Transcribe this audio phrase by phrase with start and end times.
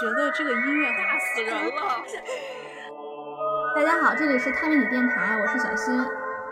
[0.00, 1.82] 觉得这个音乐吓死人了。
[3.76, 5.98] 大家好，这里是探秘女电台，我是小新。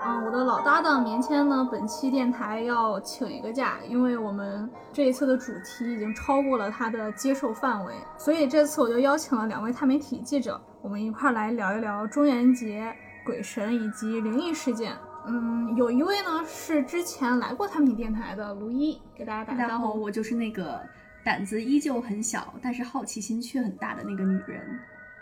[0.03, 12.95] 嗯，我的老搭档棉签呢，本期电台要请一个假，因为我们这一次的主题已经超过了他的接受范围，所以这次我就邀请了两位探媒体记者，我们一块儿来聊一聊中元节、
[13.25, 14.97] 鬼神以及灵异事件。
[15.27, 20.00] 嗯，有一位呢是之前来过钛媒体电台的卢一，给大家打大家好，个招呼。
[20.00, 20.80] 我就是那个
[21.23, 24.61] 胆子依旧很小，但是好奇心却很大的那个女人。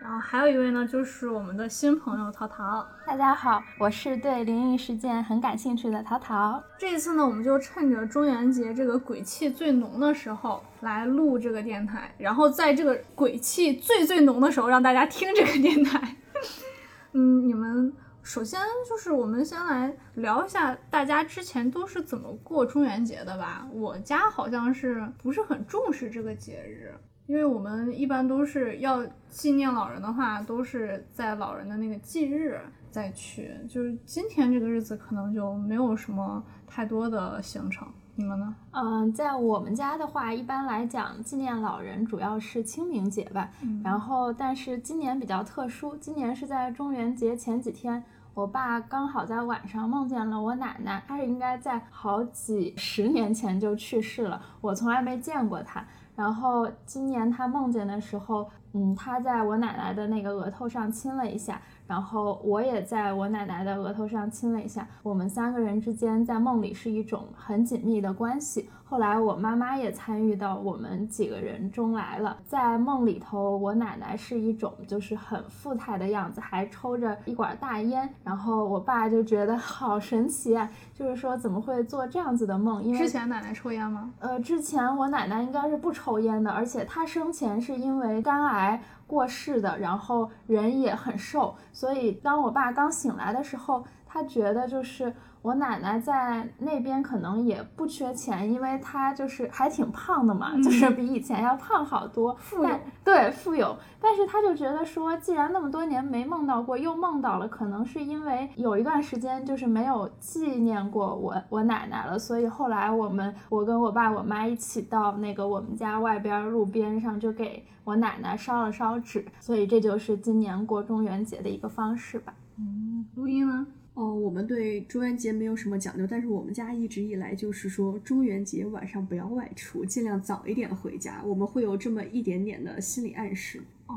[0.01, 2.87] 然后还有一位呢，就是我们的新朋友淘淘。
[3.05, 6.63] 大家好，我是对灵异事件很感兴趣的淘淘。
[6.79, 16.17] 这一次呢，我们就趁着中元节这个鬼气最浓的时候来录这个电台，然后在这个鬼气最最浓的时候让大家听这个电台。
[17.13, 17.93] 嗯，你们
[18.29, 23.67] 首先就是我们先来聊一下大家之前都是怎么过中元节的吧。
[23.73, 26.95] 我家好像是不是很重视这个节日。
[27.25, 33.51] 因为我们一般都是要纪念老人的话，都是在老人的那个忌日再去。
[33.67, 37.89] 就是今天这个日子可能就没有什么太多的行程。
[38.15, 38.55] 你们呢？
[38.73, 43.49] 嗯，在我们家的话，一般来讲，纪念老人主要是清明节吧。
[43.83, 48.03] 然后，但是今年比较特殊，今年是在中元节前几天，
[48.39, 55.85] 我爸刚好在晚上梦见了我奶奶，她是应该在好几十年前就去世了，我从来没见过她。
[56.15, 64.87] 然后今年他梦见的时候，嗯，他在我奶奶的那个额头上亲了一下，然后我也在我奶奶的额头上亲了一下。
[65.03, 68.71] 我们三个人之间在梦里是一种很紧密的关系。
[68.85, 78.09] 后来我妈妈也参与到我们几个人中来了，在梦里头，我奶奶是一种就是很富态的样子，还抽着一管大烟。
[78.25, 82.83] 然后我爸就觉得好神奇啊，就是说怎么会做这样子的梦？
[82.83, 84.11] 因为之前奶奶抽烟吗？
[84.21, 95.13] 呃，之前我奶奶应该是不抽烟的，而且她生前是因为肝癌过世的，然后人也很瘦，所以当我爸刚醒来的时候，他觉得就是
[95.43, 122.35] 我奶奶在那边可能也不缺钱，因为她就是还挺胖的嘛，就是比以前要胖好多，富有但对富有，但是她就觉得说，既然那么多年没梦到过，又梦到了，可能是因为有一段时间就是没有纪念过我我奶奶了，所以后来我们我跟我爸我妈一起到那个我们家外边路边上就给我奶奶烧了烧纸，所以这就是今年过中元节的一个方式吧。
[122.59, 123.67] 嗯录音呢？
[123.99, 131.21] 哦，我们对中元节没有什么讲究，但是我们家一直以来就是说，中元节晚上不要外出，尽量早一点回家。
[131.25, 133.61] 我们会有这么一点点的心理暗示。
[133.89, 133.97] 哦，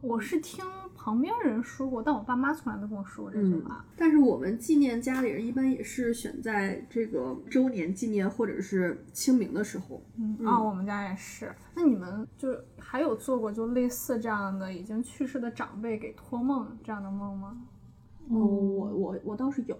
[0.00, 0.64] 我是听
[0.94, 3.84] 旁边人说过，但我爸妈从来没跟我说过这句话。
[3.96, 10.00] 但是我们纪念家里人，一般也是选在这个周年纪念或者是清明的时候。
[10.16, 11.52] 嗯啊、我们家也是。
[11.74, 17.56] 那你们就还有做过就类似这样的已经去世的长辈给托梦这样的梦吗？
[18.28, 19.76] 哦，我我我倒是有，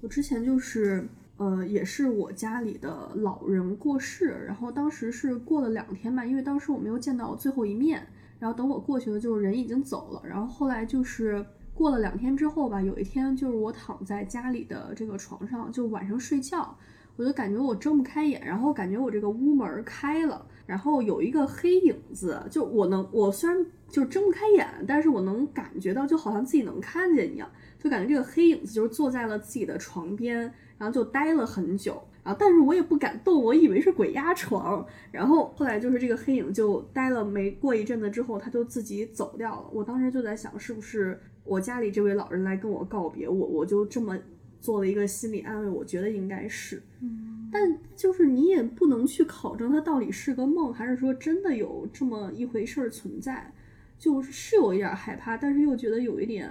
[0.00, 8.06] 我之前就是呃，也是我家里的老人过世，然后当时是过了两天吧，因为当时我没有见到最后一面，
[8.38, 11.44] 然后等我过去了，就是人已经走了，然后后来就是
[11.74, 16.76] 过了两天之后吧，有一天就是我躺在家里的这个床上，就晚上睡觉，
[17.16, 27.50] 我就感觉我睁不开眼，然后感觉我这个屋门儿开了，然后有一个黑影子，就我能，我虽然就睁不开眼，但是我能感觉到，就好像自己能看见一样。
[27.82, 30.38] 就感觉这个黑影子就是坐在了自己的床边，
[30.78, 39.66] 然后就待了很久，然后但是我也不敢动，我以为是鬼压床，然后后来就是这个黑影就待了没过一阵子之后，他就自己走掉了。
[39.72, 44.16] 我当时就在想，是不是我家里这位老人来跟我告别，我我就这么
[44.60, 53.52] 做了一个心理安慰，我觉得应该是，嗯，但就是你也不能去考证它到底是个梦，还是说真的有这么一回事儿存在，
[53.98, 56.48] 就是有一点害怕，但是又觉得有一点。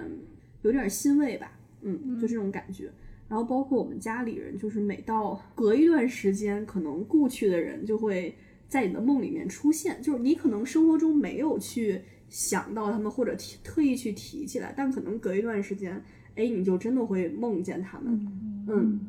[0.64, 1.52] 有点欣慰吧，
[1.82, 2.92] 嗯，就这种感觉。
[3.28, 8.36] 然后包括我们家里人，就是每到隔一段时间，可能故去的人就会
[8.68, 15.94] 在你的梦里面出现，就是你可能生活中没有去想到他们，或者提特意去提起来，但可能隔一段时间，
[16.36, 19.00] 哎，你就真的会梦见他们，嗯，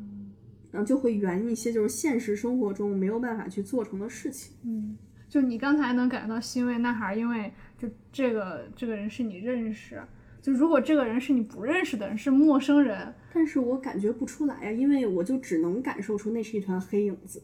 [0.71, 4.53] 然后就会圆一些就是现实生活中没有办法去做成的事情。
[4.63, 4.97] 嗯，
[5.27, 10.01] 就你刚才能感到欣慰，那还是因为就这个这个人是你认识。
[10.43, 17.41] 就如果这个人是你不认识的人，是陌生人，但是我感觉不出来呀，因为我就只能感受出那是一团黑影子，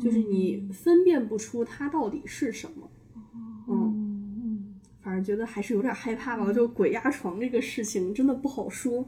[0.00, 2.90] 就是你分辨不出它到底是什么。
[3.68, 9.06] 嗯，反正觉得还是有点害怕吧，就鬼压床这个事情真的不好说。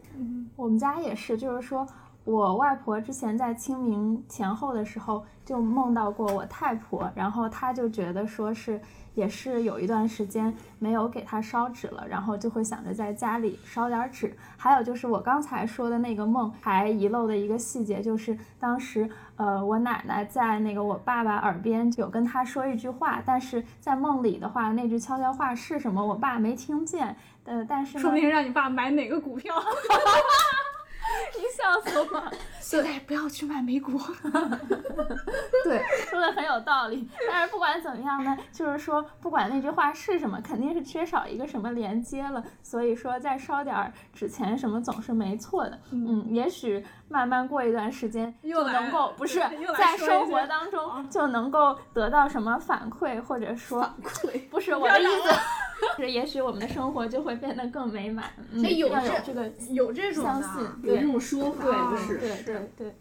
[0.55, 1.88] 我们家也是，就是说
[2.25, 8.81] 我外婆之前在清明前后的时候就梦到过我太婆，然后她就觉得说是
[9.15, 14.37] 也是有一段时间没有给她烧纸了，然后就会想着在家里烧点纸。
[14.57, 27.17] 还有就是我刚才说的那个梦，还遗漏的一个细节，就是当时呃我奶奶在那个我爸爸耳边有跟他说一句话，但是在梦里的话，那句悄悄话是什么，我爸没听见。
[27.45, 29.53] 呃，但是说不定让你爸买哪个股票。
[31.37, 32.32] 你笑死我了。
[32.61, 33.93] 现在不要去买美股。
[35.64, 37.09] 对，说的很有道理。
[37.31, 42.43] 但是不管怎么样呢，就是说不管那句话是什么，肯定是缺少一个什么连接了。
[42.62, 45.79] 所以说再烧点儿纸钱什么总是没错的。
[45.91, 49.41] 嗯，也许慢慢过一段时间就又能够不是
[49.76, 55.31] 在生活当中就能够得到什么反馈，或者说馈不是我的意思。
[55.97, 58.26] 是，也许我们的生活就会变得更美满。
[58.53, 62.94] 嗯，要有这这个有这种的相信，有这种说法，对啊是对对对。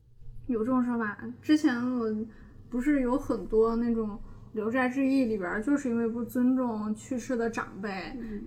[0.47, 1.17] 有这种说法。
[1.41, 2.13] 之前我
[2.69, 4.09] 不是有很多那种
[4.53, 7.89] 《聊斋志异》里边儿，就是因为不尊重去世的长辈，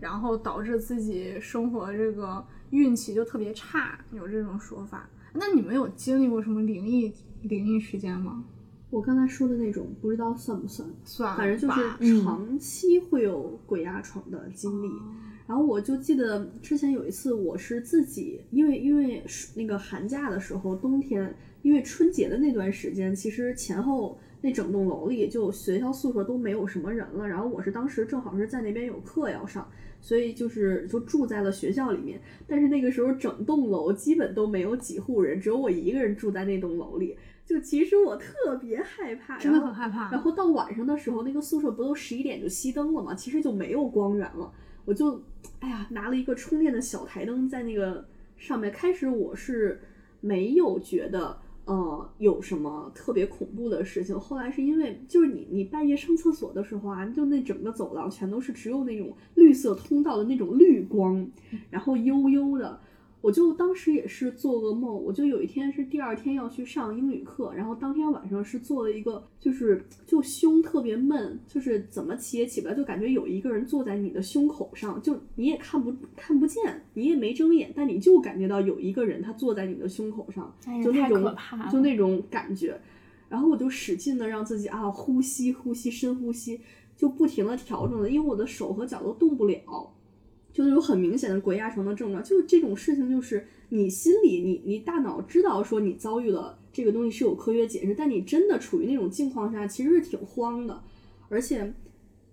[0.01, 5.09] 然后导致自己生活这个运气就特别差，有这种说法。
[5.33, 7.13] 那你们有经历过什么灵异
[7.43, 8.45] 灵异事件吗？
[8.91, 14.89] 我刚才说的那种，不知道算不算，算了，反正就是长期会有鬼压床的经历。
[15.47, 19.23] 然后我就记得之前有一次，我是自己，因为因为
[19.55, 27.29] 那个寒假的时候，冬天，因为春节的那段时间，其实前后那整栋楼里就学校宿舍都没有什么人了。
[27.29, 29.71] 然后我是当时正好是在那边有课要上，
[30.01, 32.19] 所以就是就住在了学校里面。
[32.47, 37.17] 但是那个时候整栋楼基本都没有几户人，只有我一个人住在那栋楼里。
[37.45, 40.11] 就其实我特别害怕，真的很害怕。
[40.11, 43.15] 然后到晚上的时候，那个宿舍不都十一点就熄灯了吗？
[43.15, 44.51] 其实就没有光源了。
[44.85, 45.23] 我就，
[45.61, 48.71] 哎呀，拿了一个充电的小台灯在那个上面。
[48.73, 49.81] 开始我是
[50.21, 61.27] 没有觉得呃有什么特别恐怖的事情，后来是因为就是你你半夜上厕所的时候啊，就那整个走廊全都是只有那种绿色通道的那种绿光，
[61.71, 62.81] 然后悠悠的。
[63.25, 81.35] 我就当时也是做噩梦，我就有一天是第二天要去上英语课，然后当天晚上是做了一个，就是就胸特别闷，就是怎么起也起不来，就感觉有一个人坐在你的胸口上，就你也看不看不见，你也没睁眼，但你就感觉到有一个人他坐在你的胸口上，哎就那种
[81.73, 82.79] 就那种感觉，
[83.31, 86.61] 然后我就使劲的让自己啊呼吸呼吸深呼吸，
[86.95, 89.94] 就不停的调整了，因为我的手和脚都动不了。
[90.55, 100.81] 就那种很明显的鬼压床的症状，就是这种事情，就是你心里你你大脑知道说你遭遇了这个东西是有科学解释，但你真的处于那种境况下，其实是挺慌的，
[101.29, 101.75] 而且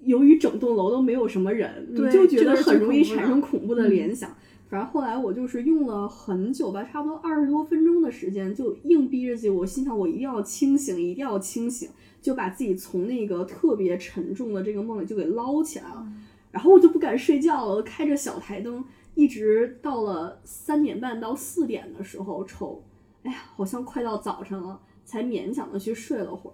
[0.04, 4.34] 由于整栋楼都没有什么人，你就觉得很容易产生恐怖的嗯联想。
[4.70, 11.90] 反正后来我就是用了很久吧，差不多二十多分钟的时间，就硬逼着自己，我心想我一定要清醒，一定要清醒，
[12.22, 16.08] 就把自己从那个特别沉重的这个梦里就给捞起来了。
[16.52, 18.84] 然后我就不敢睡觉了，开着小台灯，
[19.16, 22.84] 一直到了三点半到四点的时候瞅，
[23.24, 26.54] 哎呀，好像快到早上了，才勉强的去睡了会儿。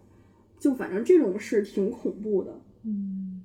[0.59, 2.61] 就反正这种事挺恐怖的。
[2.83, 3.43] 嗯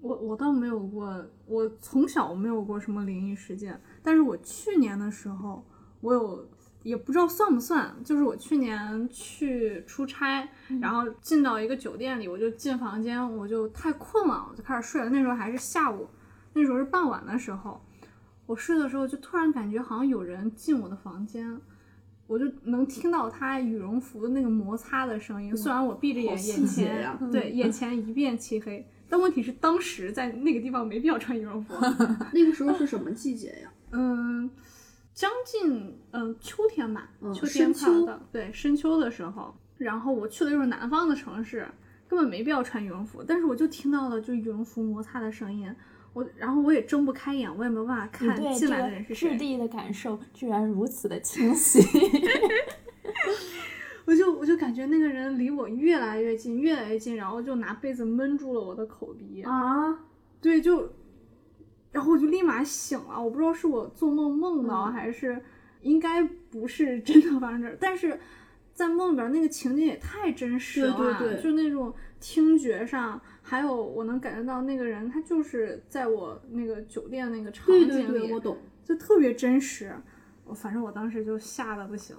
[0.00, 5.64] 我我倒没有过，我从小没有过什么灵异事件，但是我去年的时候，
[6.02, 6.46] 我有
[6.84, 10.48] 也不知道算不算，就是我去年去出差，
[10.80, 15.10] 然后进到一个酒店里，我就进房间，我就太困了，我就开始睡了。
[15.10, 16.08] 那时候还是下午，
[16.52, 17.84] 那时候是傍晚的时候，
[18.46, 21.60] 我睡的时候就突然感觉好像有人进我的房间。
[22.26, 31.74] 我就能听到他羽绒服的那个摩擦的声音，虽然我闭着眼，眼前对眼前一片漆黑，但问题是当时在那个地方没必要穿羽绒服。
[32.32, 33.70] 那个时候是什么季节呀？
[33.90, 34.50] 嗯，
[35.14, 41.66] 将近嗯秋天吧，嗯秋天深秋快到对深秋的时候，然后我去的又是南方的城市，
[42.08, 45.72] 根本没必要穿羽绒服，但是我就听到了就羽绒服摩擦的声音，
[46.12, 51.80] 我然后我也睁不开眼，我也没有办法看进来的人是谁质，地的感受 居然如此的清晰。
[54.06, 59.42] 我就我就感觉那个人离我越来越近，越来越近，然后就拿被子闷住了我的口鼻。
[59.42, 59.98] 啊，
[60.42, 60.92] 对，就，
[61.94, 65.40] 然后我就立马醒了，我不知道是我做梦梦到，嗯还是
[65.80, 68.18] 应该不是真的发生这儿，但是
[68.74, 78.58] 在梦里边那个情景也太真实了，对对对就那种听觉上，还有我能感觉到那个人他就是在我那个酒店那个场景里，对对，我懂。
[78.84, 79.94] 就特别真实，
[80.44, 82.14] 我反正我当时就吓得不行。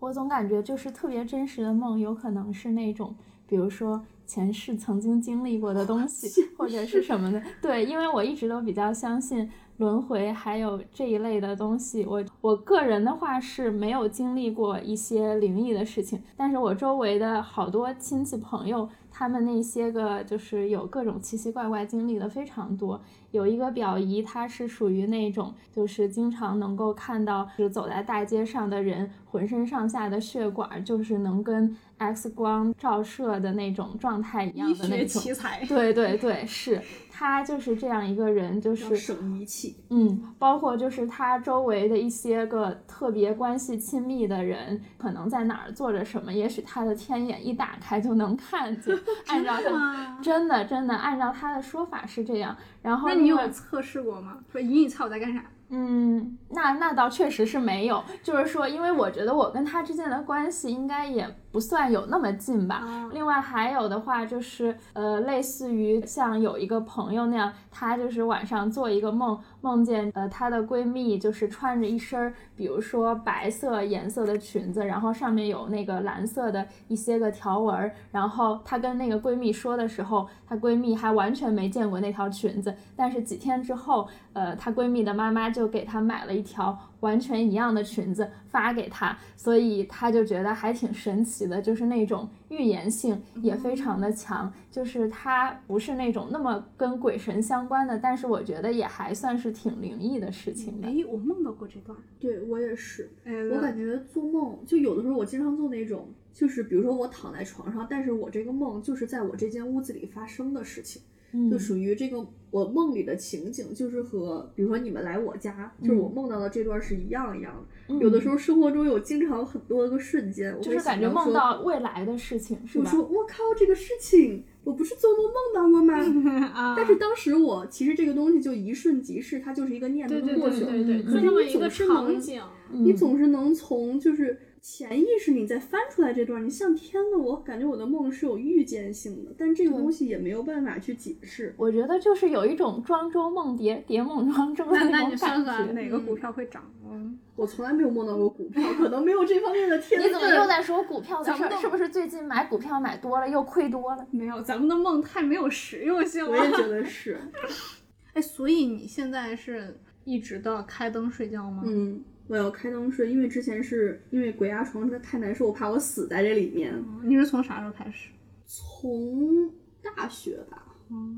[0.00, 3.14] 我总感觉就是特别真实的梦，有可能是那种，
[3.46, 7.42] 比如说前世曾经经历过的东西， 或者是什么的。
[7.62, 12.04] 对，因为我一直都比较相信，轮回，还有这一类的东西。
[12.04, 18.86] 我我个人的话是没有经历过一些灵异的事情，但是我周围的好多亲戚朋友，
[19.18, 23.02] 他们那些个就是有各种奇奇怪怪经历的非常多。
[23.32, 35.20] 有一个表姨，她是属于那种就是经常能够看到，就是走在大街上的人浑身上下的血管，就是能跟 X 光照射的那种状态一样的那种。
[35.20, 35.62] 奇才。
[35.66, 39.76] 对对对，是她就是这样一个人，就是省仪器。
[39.90, 48.96] 嗯，包括就是她周围的一些个特别关系亲密的人，可能在哪儿做着什么，也许她的天眼一打开就能看见。
[49.28, 52.56] 按照他真的真的按照他的说法是这样。
[52.82, 54.38] 然后那你有测试过吗？
[54.50, 55.42] 说隐隐猜我在干啥？
[55.70, 58.02] 嗯，那那倒确实是没有。
[58.22, 63.08] 就是说，因为我觉得我跟他之间的关系应该也不算有那么近吧。
[63.12, 77.90] 另外还有的话就是，呃，类似于像有一个朋友那样，她就是晚上做一个梦，梦见呃她的闺蜜就是穿着一身，比如说白色颜色的裙子，然后上面有那个蓝色的一些个条纹。
[78.12, 82.74] 然后她跟那个闺蜜说的时候，她闺蜜还完全没见过那条裙子。
[82.94, 94.52] 但是几天之后，呃，她闺蜜的妈妈就给她买了一条完全一样的裙子发给他，所以他就觉得还挺神奇的，就是那种预言性也非常的强。
[94.70, 100.74] 就是他不是那种那么跟鬼神相关的，但是我觉得也还算是挺灵异的事情。
[100.82, 103.10] 哎，我梦到过这段，对我也是。
[103.52, 111.02] 我感觉做梦就有的时候，我经常做那种，就是比如说我躺在床上，但是我这个梦就是在我这间屋子里发生的事情。
[111.50, 117.94] 就属于这个我梦里的情景，就是和比如说你们来我家，就是我梦到的这段是一样一样的。
[117.98, 122.84] 有的时候生活中有经常很多个瞬间，就是感觉梦到未来的事情，是吧？
[122.84, 126.74] 我说我靠，这个事情我不是做梦梦到过吗？
[126.76, 130.70] 但是当时我其实这个东西就一瞬即逝，它就是一个念头就过去了。
[130.70, 132.42] 对对对，就这么一个场景，
[132.72, 134.38] 你总是能从就是。
[134.60, 141.54] 潜意识，你再翻出来这段，你像天呐，我感觉我的梦是有预见性的，但这个东西也没有办法去解释。
[141.56, 146.62] 我觉得就是有一种庄周梦蝶，蝶梦庄周那那你算算哪个股票会涨？
[146.90, 150.08] 嗯，我从来没有梦到过股票，可能没有这方面的天分。
[150.08, 151.50] 你怎么又在说股票的事儿？
[151.60, 154.06] 是不是最近买股票买多了又亏多了？
[154.10, 156.30] 没有，咱们的梦太没有实用性了。
[156.30, 157.18] 我也觉得是。
[158.14, 161.62] 哎，所以你现在是一直都要开灯睡觉吗？
[161.66, 162.02] 嗯。
[162.28, 166.72] 我要开灯睡，因为之前是因为鬼压床实在太难受，我怕我死在这里面。
[167.02, 168.10] 你是从啥时候开始？
[168.46, 169.50] 从
[169.82, 170.62] 大学吧，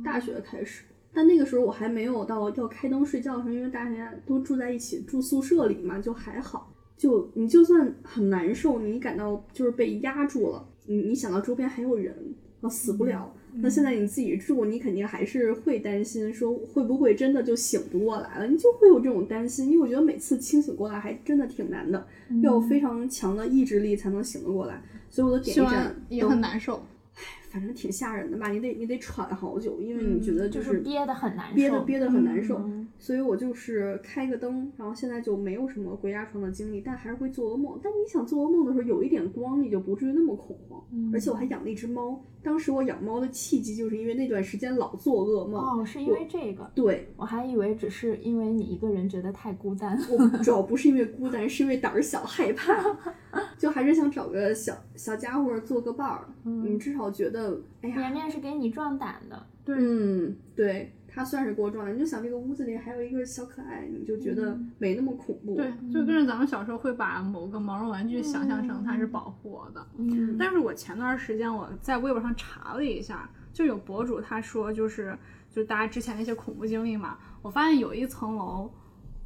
[0.04, 0.84] 大学开始。
[1.12, 6.72] 但那个时候我还没有到要开灯睡觉的时候，因为大家都住在一起，住宿舍里嘛，就还好。
[6.96, 12.14] 就你就算很难受，你感到就是被压住了，你你想到周边还有人，
[12.60, 13.34] 啊死不了。
[13.54, 18.46] 那现在你自己住，你肯定还是会担心，说会不会真的就醒不过来了？
[18.46, 22.06] 你就会有这种担心，因为我觉得每次清醒过来还真的挺难的，
[22.42, 24.82] 要有非常强的意志力才能醒得过来。
[25.08, 26.76] 所以我的点一盏也很难受。
[26.76, 26.80] 唉
[27.50, 32.62] 反正挺吓人的吧，你得你得喘好久，因为你觉得就是憋得很难受，憋得憋得很难受。
[32.96, 37.76] 所以我就是开个灯，然后现在就没有什么鬼压床的经历，但还是会做噩梦。
[37.82, 40.80] 但你想做噩梦的时候，有一点光，你就不至于那么恐慌。
[41.12, 45.80] 而且我还养了一只猫，当时我养猫的契机就是因为那段时间老做噩梦。
[45.80, 46.70] 哦，是因为这个？
[46.74, 49.98] 对，我还以为只是因为你一个人觉得太孤单。
[50.10, 52.72] 我 主要不是因为孤单，是因为胆儿小害怕，
[53.58, 56.26] 就还是想找个小小家伙做个伴儿。
[56.44, 57.60] 嗯，至少觉得。
[57.82, 61.94] 绵绵是给你壮胆的，对，嗯，对他算是给我壮胆。
[61.94, 65.56] 你就想这个屋子里还有一个小可爱，你就觉得没那么恐怖。
[65.56, 69.86] 对，就跟着咱们小时候会把某个毛绒玩具想象成它是保护我的。
[69.98, 75.18] 嗯，但是我前段时间我在微博上查了一下，就有博主他说就是
[75.50, 78.70] 就大家之前那些恐怖经历嘛，我发现有一层楼。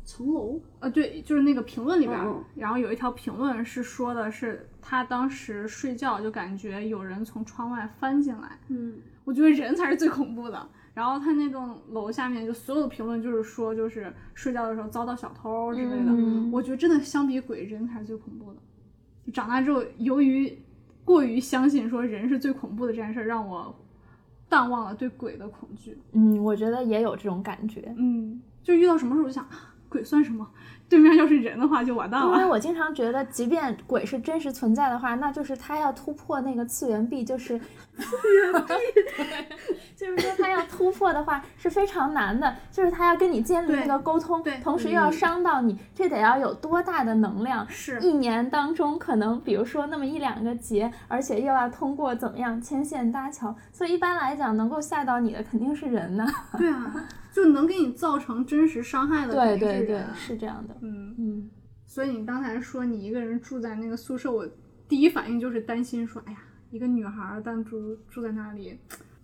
[0.07, 2.15] 层楼，呃，对，就是那个评论里边，
[2.55, 10.69] 然后有一条评论是说的是他当时睡觉就感觉有人从窗外翻进来，嗯，我觉得人才是最恐怖的。
[10.95, 16.13] 然后他那栋楼下面就所有的评论就是说，就是睡觉的时候遭到小偷之类的。
[16.53, 18.59] 我觉得真的相比鬼，人才是最恐怖的。
[19.27, 20.57] 就长大之后，由于
[21.05, 23.75] 过于相信说人是最恐怖的这件事，让我
[24.49, 25.99] 淡忘了对鬼的恐惧。
[26.13, 27.95] 嗯，我觉得也有这种感觉。
[27.99, 29.47] 嗯，就遇到什么时候就想。
[29.87, 30.45] 鬼算什么？
[30.89, 32.45] 对面要是人的话就完蛋了因为。
[32.45, 37.61] 我经常觉得，即便鬼是真实存在的话，那就是他要突破那个次元壁，就是
[39.97, 47.67] 就是说他要突破的话是非常难的，就是他要跟你建立对那个沟通，同时又要伤到你，这得要有多大的能量？
[47.71, 56.27] 是一年当中可能比如说那么一两个节，而且又要通过怎么样牵线搭桥，所以一般来讲能够吓到你的肯定是人呢。
[56.59, 60.77] 对啊，就能给你造成真实伤害的 对对对是这样的。
[60.83, 61.15] 嗯。
[61.17, 61.49] 嗯，
[61.87, 64.45] 所以你刚才说你一个人住在那个宿舍，我
[64.89, 66.39] 第一反应就是担心说，哎呀，
[66.75, 68.77] 一个女孩儿单独住在那里，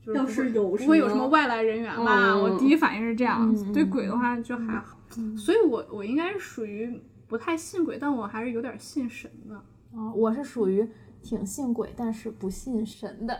[0.06, 2.30] 就是有什不会有什么么外来人员吧？
[2.30, 4.96] 嗯我第一反应是这样，嗯对鬼的话就还好。
[5.18, 9.60] 嗯所以我我应该是属于不太信鬼，但我还是有点信神的。
[9.92, 10.86] 哦，我是属于
[11.24, 13.36] 挺信鬼，但是不信神的。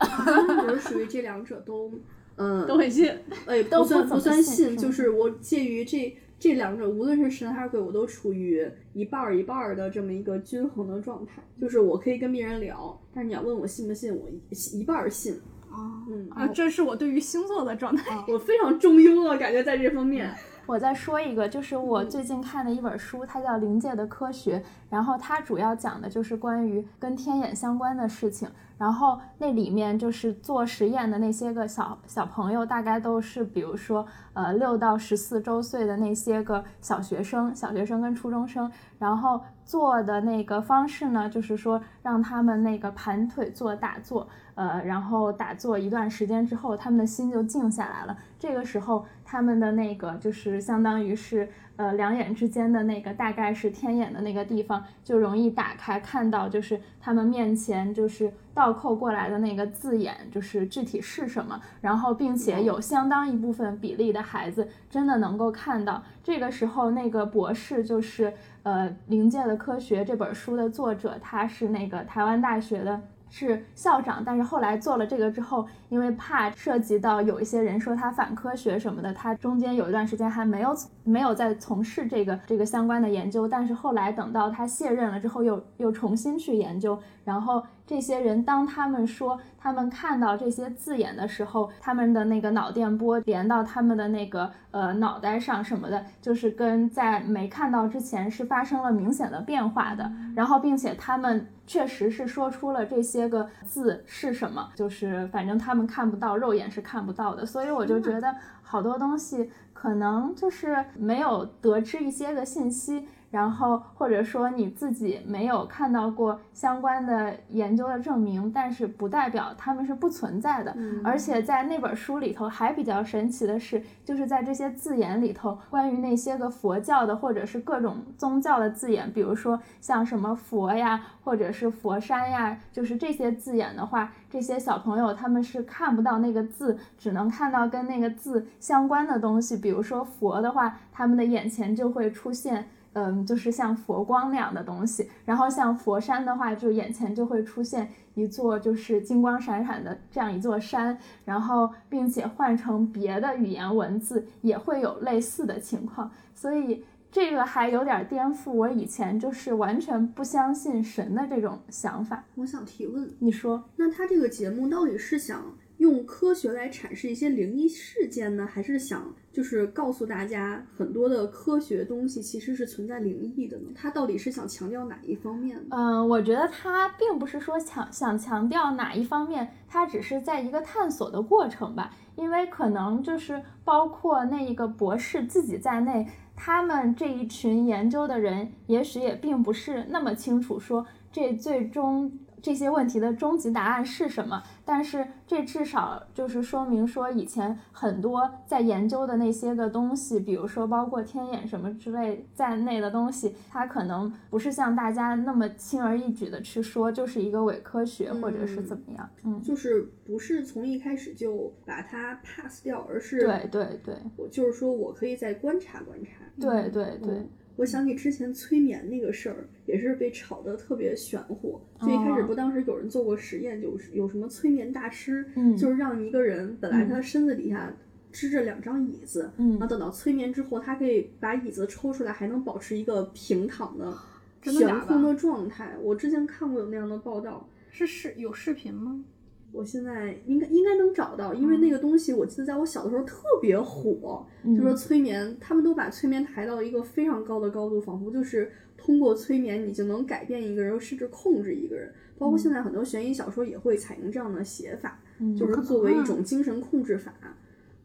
[0.66, 1.92] 我是属于这两者都，
[2.34, 3.08] 嗯，都很信，
[3.46, 11.42] 哎，都不算不算算信，是就是我介于这这两者，无论是神还是鬼，我都处于一半儿一半儿的这么一个均衡的状态。
[11.60, 15.34] 就是我可以跟别人聊，但是你要问我信不信，我一一半儿信。
[15.70, 18.24] 啊嗯，啊，这是我对于星座的状态。
[18.26, 20.34] 我非常中庸了，感觉在这方面。
[20.66, 28.48] 我再说一个，就是我最近看的一本书，它叫《灵界的科学》，然后它主要讲的就是关于跟天眼相关的事情。
[28.80, 48.16] 然后那里面就是做实验的那些个小小朋友，大概都是比如说呃六到十四周岁的那些个小学生、小学生跟初中生，然后做的那个方式呢，就是说让他们那个盘腿做打坐，呃，然后打坐一段时间之后，他们的心就静下来了。
[48.38, 51.46] 这个时候，他们的那个就是相当于是
[51.80, 61.58] 呃两眼之间的那个大概是天眼的那个地方，就容易打开，看到就是他们面前就是倒扣过来的那个字眼，就是具体是什么。
[61.80, 66.02] 然后，并且有相当一部分比例的孩子真的能够看到。
[66.22, 68.30] 这个时候，那个博士就是
[68.62, 73.00] 呃《灵界的科学》这本书的作者，他是那个台湾大学的。
[73.32, 80.74] 是校长，但是后来做了这个之后，因为怕涉及到有一些人说他反科学什么的，他中间有一段时间还没有
[81.10, 113.08] 没有在从事这个这个相关的研究，但是后来等到他卸任了之后，又又重新去研究，然后这些人当他们说他们看到这些字眼的时候，他们的那个脑电波连到他们的那个呃脑袋上什么的，就是跟在没看到之前是发生了明显的变化的，然后并且他们确实是说出了这些个字是什么，就是反正他们看不到，肉眼是看不到的，所以我就觉得好多东西可能就是没有得知一些个信息。
[113.30, 120.72] 然后或者说你自己没有看到过相关的研究的证明，但是不代表他们是不存在的。
[120.76, 142.66] 嗯而且在那本书里头还比较神奇的是，就是在这些字眼里头，关于那些个佛教的或者是各种宗教的字眼，比如说像什么佛呀，或者是佛山呀，就是这些字眼的话，这些小朋友他们是看不到那个字，只能看到跟那个字相关的东西，比如说佛的话，他们的眼前就会出现。
[142.92, 162.24] 嗯，就是像佛光那样的东西，然后像佛山的话，就眼前就会出现一座就是金光闪闪的这样一座山，然后并且换成别的语言文字也会有类似的情况，所以这个还有点颠覆我以前就是完全不相信神的这种想法。
[162.34, 165.42] 我想提问，你说，那他这个节目到底是想
[165.80, 173.70] 用科学来阐释一些灵异事件呢，还是想就是告诉大家很多的科学东西其实是存在灵异的呢？
[173.74, 175.58] 他到底是想强调哪一方面？
[175.70, 181.90] 嗯，我觉得他并不是说强想强调哪一方面，他只是在一个探索的过程吧。
[182.16, 192.12] 因为可能就是包括那一个博士自己在内，他们这一群研究的人，也许也并不是那么清楚说这最终
[192.42, 194.42] 这些问题的终极答案是什么。
[194.64, 209.08] 但是这至少就是说明说，以前很多在研究的那些个东西，比如说包括天眼什么之类在内的东西，它可能不是像大家那么轻而易举的去说，就是一个伪科学或者是怎么样。
[209.24, 216.10] 嗯，就是不是从一开始就把它 pass 掉，而是对对对我就是说我可以再观察观察。
[216.38, 217.28] 对对对嗯，
[217.60, 221.60] 我想起之前催眠那个事儿，也是被炒得特别玄乎。
[221.78, 222.24] 就一开始哦。
[222.26, 225.54] 不，当时有人做过实验，有有什么催眠大师，嗯。
[225.54, 227.70] 就是让一个人本来他身子底下
[228.10, 229.50] 支着两张椅子，嗯。
[229.50, 233.94] 然后等到催眠之后，他可以把椅子抽出来，还能保持一个平躺的
[234.40, 235.14] 悬空的？
[235.14, 235.76] 状态。
[235.82, 239.04] 我之前看过有那样的报道，是视有视频吗？
[239.52, 251.92] 我现在应该应该能找到，因为那个东西我记得在我小的时候特别火，就说催眠，他们都把催眠抬到一个非常高的高度，仿佛就是通过催眠你就能改变一个人，甚至控制一个人。
[252.18, 255.00] 包括现在很多悬疑小说也会采用这样的写法，
[255.38, 257.12] 就是作为一种精神控制法。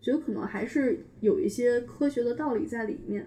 [0.01, 3.25] 觉得可能还是有一些科学的道理在里面。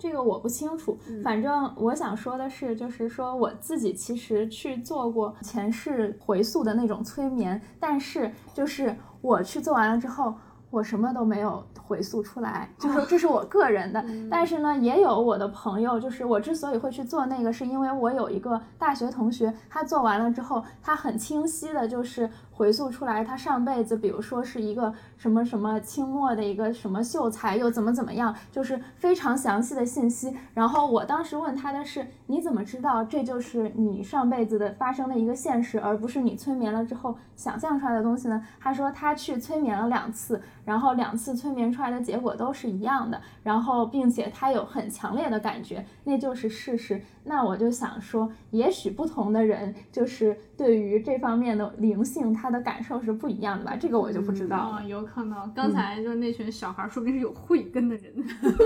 [0.00, 10.34] 这个我不清楚，反正我想说的是，就是说我自己其实去做过前世回溯的那种催眠，但是就是我去做完了之后，
[10.70, 14.04] 我什么都没有回溯出来，就是这是我个人的。
[14.30, 24.94] 但是呢，也有我的朋友，就是我之所以会去做那个，是因为我有一个大学同学，他做完了之后，他很清晰的就是回溯出来，他上辈子，比如说是一个。
[25.16, 30.34] 什么什么清末的一个什么秀才又怎么怎么样，就是非常详细的信息。
[30.54, 38.46] 然后我当时问他的是，你怎么知道这就是你上辈子的发生的一个现实，而不是你催眠了之后想象出来的东西呢？
[38.60, 47.02] 他说他去催眠了两次，然后两次催眠出来的结果都是一样的，然后并且他有很强烈的感觉，那就是事实。
[47.24, 53.76] 那我就想说，也许不同的人就是对于这方面的灵性，他的感受是不一样的吧？
[53.76, 54.84] 这个我就不知道了。
[54.86, 55.00] 有。
[55.10, 58.14] 可能刚才就是那群小孩，说不定是有慧根的人。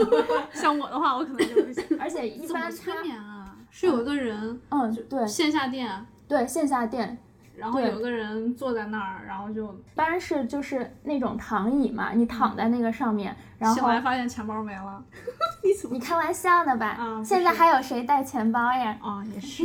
[0.53, 1.83] 像我的话，我可能就不行。
[1.98, 7.19] 而且一般催眠啊，是有一个人，嗯，对，线下店，对，线下店。
[7.57, 15.03] 然后有个人坐在那儿，然后就一般是就是那种躺椅嘛，你躺在那个上面，然后醒来发现钱包没了。
[15.91, 16.87] 你开玩笑呢吧？
[16.87, 18.97] 啊，现在还有谁带钱包呀？
[19.03, 19.65] 啊，也是，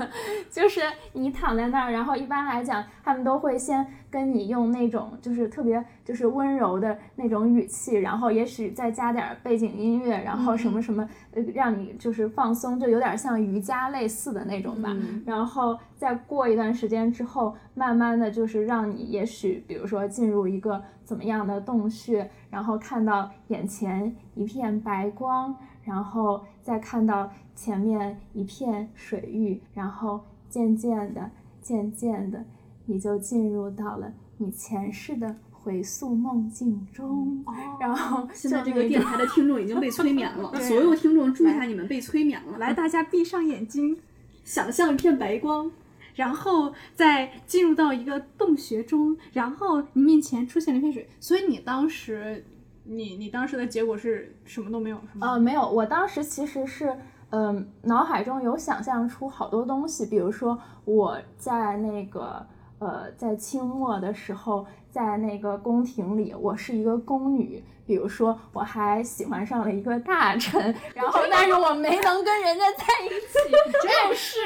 [0.52, 0.80] 就是
[1.14, 14.96] 你躺在那儿，然后一般来讲，他们都会先跟你用那种就是特别就是温柔的那种语气，然后也许再加点背景音乐，然后什么什么呃让你就是放松，就有点像瑜伽类似的那种吧。
[15.26, 20.82] 然后再过一段时间之后，慢慢的就是让你也许比如说进入一个。
[21.06, 32.44] 怎么样的洞穴，然后看到眼前一片白光，然后再看到前面一片水域，然后渐渐的、渐渐的，
[32.86, 37.44] 你就进入到了你前世的回溯梦境中。
[37.78, 42.58] 然后现在这个电台的听众已经被催眠了， 所有听众注意一下，你们被催眠了。
[42.58, 43.98] 来，大家闭上眼睛，
[44.44, 45.70] 想象一片白光。
[46.14, 52.42] 然后再进入到一个洞穴中，然后你面前出现了一片水，所以你当时，
[52.84, 55.32] 你你当时的结果是什么都没有，是吗？
[55.32, 56.96] 呃，没有，我当时其实是，
[57.28, 62.46] 嗯，脑海中有想象出好多东西，比如说我在那个，
[62.78, 64.66] 呃，在清末的时候。
[64.88, 67.62] 在那个宫廷里，我是一个宫女。
[67.86, 73.26] 比如说，我还喜欢上了一个大臣，然后但是我没能跟人家在一起。
[73.86, 74.38] 但是，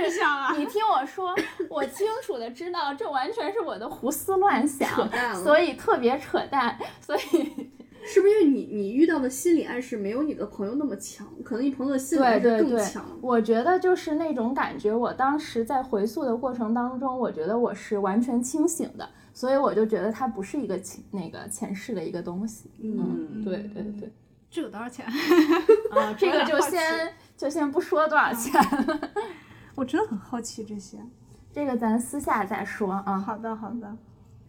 [0.58, 1.32] 你听我说，
[1.68, 4.88] 我清楚的知道这完全是我的胡思乱想，
[5.36, 6.76] 所以特别扯淡。
[7.00, 7.70] 所以，
[8.04, 11.26] 是不是因为你你遇到的心理暗示没有你的朋友那么强？
[11.44, 13.04] 可能你朋友的心理暗示更强。
[13.20, 14.94] 我觉得就是那种感觉。
[14.94, 19.08] 我当时在回溯的过程当中，我觉得我是完全清醒的。
[19.32, 22.70] 所以我就觉得它不是一个前那个前世的一个东西。
[22.82, 24.12] 嗯，对对对。
[24.50, 25.06] 这个多少钱？
[25.92, 29.10] 啊，这个就先就先不说多少钱了。
[29.76, 30.98] 我真的很好奇这些。
[31.52, 33.16] 这个咱私下再说啊。
[33.18, 33.96] 好的好的。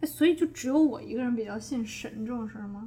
[0.00, 2.81] 哎，所以就只有我一个人比较信神这种事儿吗？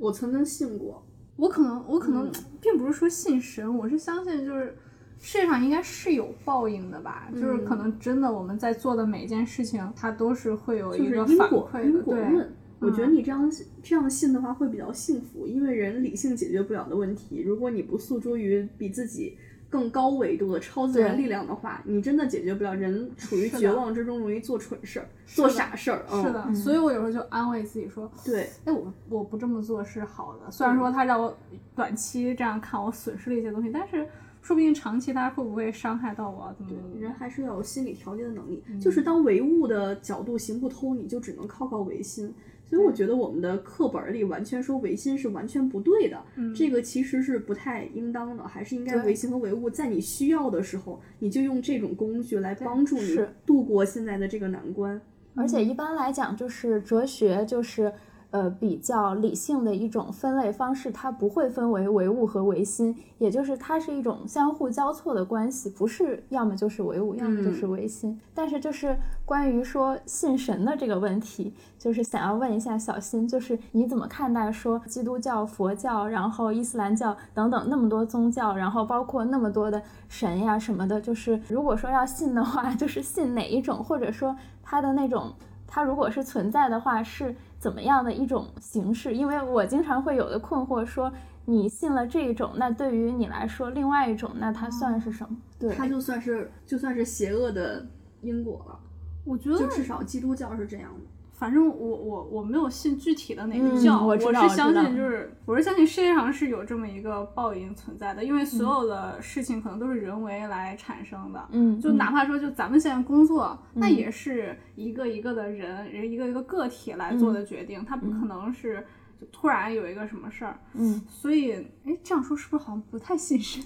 [0.00, 1.06] 我曾经信过。
[1.36, 2.28] 我可能我可能
[2.60, 4.74] 并不是说信神，我是相信就是。
[5.22, 7.28] 世界上应该是有报应的吧？
[7.34, 12.02] 就是可能真的我们在做的每一件事情，它都是会有一个反馈的。
[12.04, 12.46] 对，
[12.78, 19.36] 我觉得你这样这样信的话会比较幸福，因为人理性解决不了的问题，如果你不诉诸于比自己
[19.70, 22.74] 更高维度的超自然力量的话，你真的解决不了。
[22.74, 26.04] 人处于绝望之中，容易做蠢事儿、做傻事儿。
[26.10, 30.50] 是的，所以我有时候就安慰自己说：“对，哎，我我不这么做是好的。
[30.50, 31.34] 虽然说他让我
[31.74, 34.06] 短期这样看我损失了一些东西，但是。”
[34.42, 36.50] 说不定长期他会不会伤害到我？
[36.56, 36.98] 怎么？
[36.98, 38.64] 人还是要有心理调节的能力。
[38.80, 42.34] 就是当唯物的角度行不通，你就只能靠靠唯心。
[42.70, 46.16] 所以我觉得我们的课本里完全说唯心是完全不对的，
[46.54, 48.46] 这个其实是不太应当的。
[48.46, 55.00] 还是应该唯心和唯物，在你需要的时候，你就用这种工具来帮助你度过现在的这个难关。
[55.34, 57.92] 而且一般来讲，就是哲学就是。
[58.30, 68.20] 呃，比较理性的一种分类方式，它不会分为唯物和唯心，也就是它是一种相互交错的关系，不是要么就是唯物，要么就是唯心。
[68.32, 85.32] 但是就是关于说信神的这个问题，就是想要问一下小新，就是你怎么看待说基督教、佛教，然后伊斯兰教等等那么多宗教，然后包括那么多的神呀什么的，就是如果说要信的话，就是信哪一种，或者说它的那种。
[85.72, 89.14] 它如果是存在的话，是怎么样的一种形式？
[89.14, 91.12] 因为我经常会有的困惑说，
[91.44, 95.36] 你信了这一种，那对于你来说，另外一种，那它算是什么？
[95.58, 97.86] 对，它就算是就算是邪恶的
[98.22, 98.80] 因果了。
[99.24, 101.00] 我觉得就至少基督教是这样的。
[101.40, 111.42] 反正我我我没有信具体的哪个嗯教，我是相信就是我是相信世界上是有这么一个报应存在的，因为所有的事情可能都是人为来产生的。
[111.52, 118.86] 嗯，就嗯哪怕说，就咱们现在工作，那嗯也是一个一个的人，人一个一个个体来做的决定，他不可能是
[119.18, 120.60] 就突然有一个什么事儿。
[120.74, 121.54] 嗯，所以，
[121.86, 123.64] 哎，这样说是不是好像不太信神？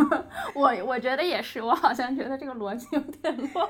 [0.54, 3.66] 我我觉得也是，我好像觉得这个逻辑有点乱。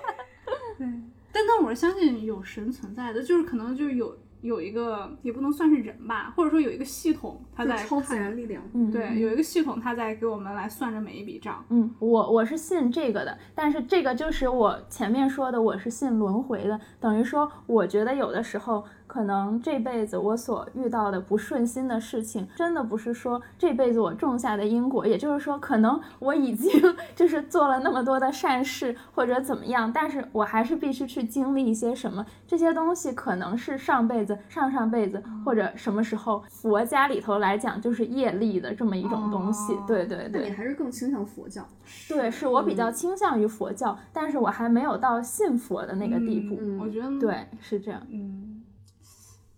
[0.76, 0.88] 对，
[1.34, 8.62] 但但我是相信有神存在的，就是可能就是有有一个也不能算是人吧，或者说有一个系统，它在就超自看然力量。
[8.72, 11.64] 嗯，对，有一个系统，它在给我们来算着每一笔账。
[11.70, 26.70] 嗯，我我是信这个的，但是这个就是我前面说的，我是信轮回的，等于说，我觉得有的时候可能这辈子我所遇到的不顺心的事情，真的不是说这辈子我种下的因果，也就是说，可能我已经
[27.14, 40.44] 就是做了那么多的善事或者怎么样，但是我还是必须去经历一些什么，这些东西可能是上辈子、上上辈子或者什么时候佛家里头来讲就是业力的这么一种东西，哦对对对。
[40.44, 41.62] 你还是更倾向佛教。
[42.08, 46.56] 对，是我比较倾向于佛教，但是我还没有到信佛的那个地步。
[46.60, 48.00] 嗯我觉得，对，是这样。
[48.10, 48.43] 嗯，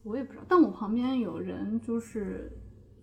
[0.06, 2.50] 我也不知道，但我旁边有人就是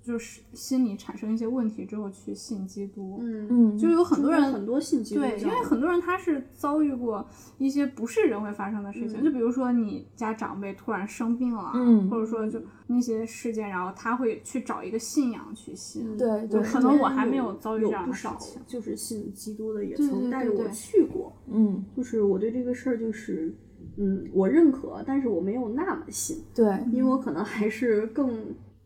[0.02, 7.26] 就是心里产生一些问题之后去信基督，嗯，嗯，就有很多人很多信基督，对，因为很多人他是遭遇过
[7.58, 16.18] 一些不是人会发生的事情，嗯就比如说你家长辈突然生病了，嗯或者说就那些事件，然后他会去找一个信仰去信。
[16.18, 21.34] 对对可能我还没有有遭遇这样有不少的事情就是信基督的，也曾带着我去过。
[21.50, 23.56] 嗯，就是我对这个事儿就是，
[23.98, 28.30] 嗯，我认可，但是我没有那么信，对，因为我可能还是更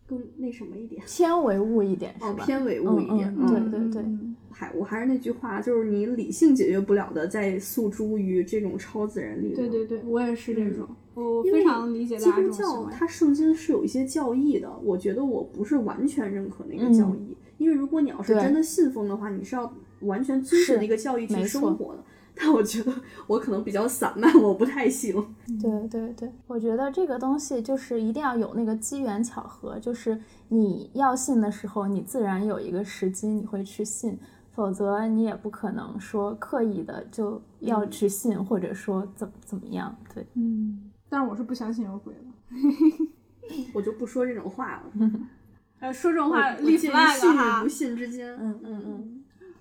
[0.06, 2.46] 更那什么一点，偏唯物一点是哦，吧？
[2.46, 3.34] 偏唯物一点。
[3.38, 9.56] 嗯嗯对对对嗯还我还是那句话，就是你理性解决不了的，在诉诸于这种超自然力量。
[9.56, 12.90] 对对对，我也是这种，我非常理解基大家这督教。
[12.92, 22.04] 它圣经是有一些教义的，我觉得我不是完全认可那个教义，因为如果你要是真的信奉的话，你是要完全遵循那个教义去生活的。
[22.40, 22.94] 但我觉得
[23.26, 25.14] 我可能比较散漫，我不太行。
[25.60, 30.20] 对对对，我觉得这个东西就是一定要有那个机缘巧合，就是
[30.50, 34.18] 你要信的时候，你自然有一个时机你会去信，
[34.54, 39.96] 否则你也不可能说刻意的就要嗯去信，或者说怎么怎么样。
[40.14, 42.22] 对，嗯，但是我是不相信有鬼的。
[43.74, 45.10] 我就不说这种话了。
[45.80, 47.70] 呃，说这种话立 flag 信与不。
[47.70, 48.36] 信之间。
[48.36, 49.17] 嗯嗯嗯，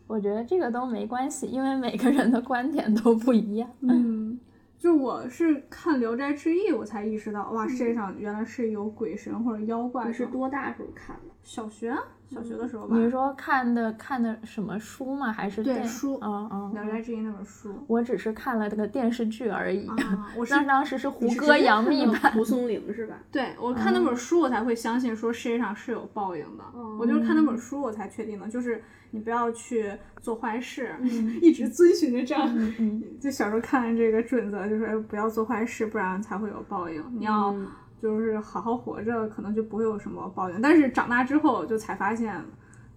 [0.07, 3.69] 我觉得这个都没关系，因为每个人的观点都不一样。
[3.81, 4.39] 嗯，
[4.79, 10.07] 就我是看《聊斋志异》，我才意识到，哇，世界上原来是有鬼神或者妖怪。
[10.07, 11.35] 你是多大时候看的？
[11.43, 12.97] 小学啊，小学的时候吧。
[12.97, 15.33] 你是说看的看的什么书吗？
[15.33, 19.87] 还是电对书嗯嗯，《聊斋志异》那本书我只是看了这个电视剧而已。
[19.89, 22.33] 啊，我是当时是胡歌、杨幂版。
[22.33, 23.15] 蒲松龄是吧？
[23.31, 26.65] 对我看那本书，我才会相信说世界上是有报应的。
[26.99, 30.95] 我就是看那本书，我才确定的，就是你不要去做坏事，
[31.41, 32.51] 一直遵循着这样。
[32.57, 37.03] 嗯嗯，就小时候看这个准则，就是哎不要做坏事，不然才会有报应。
[37.15, 37.67] 你要嗯
[38.07, 40.63] 就是好好活着，可能就不会有什么抱怨。
[40.63, 42.41] 但是长大之后就才发现，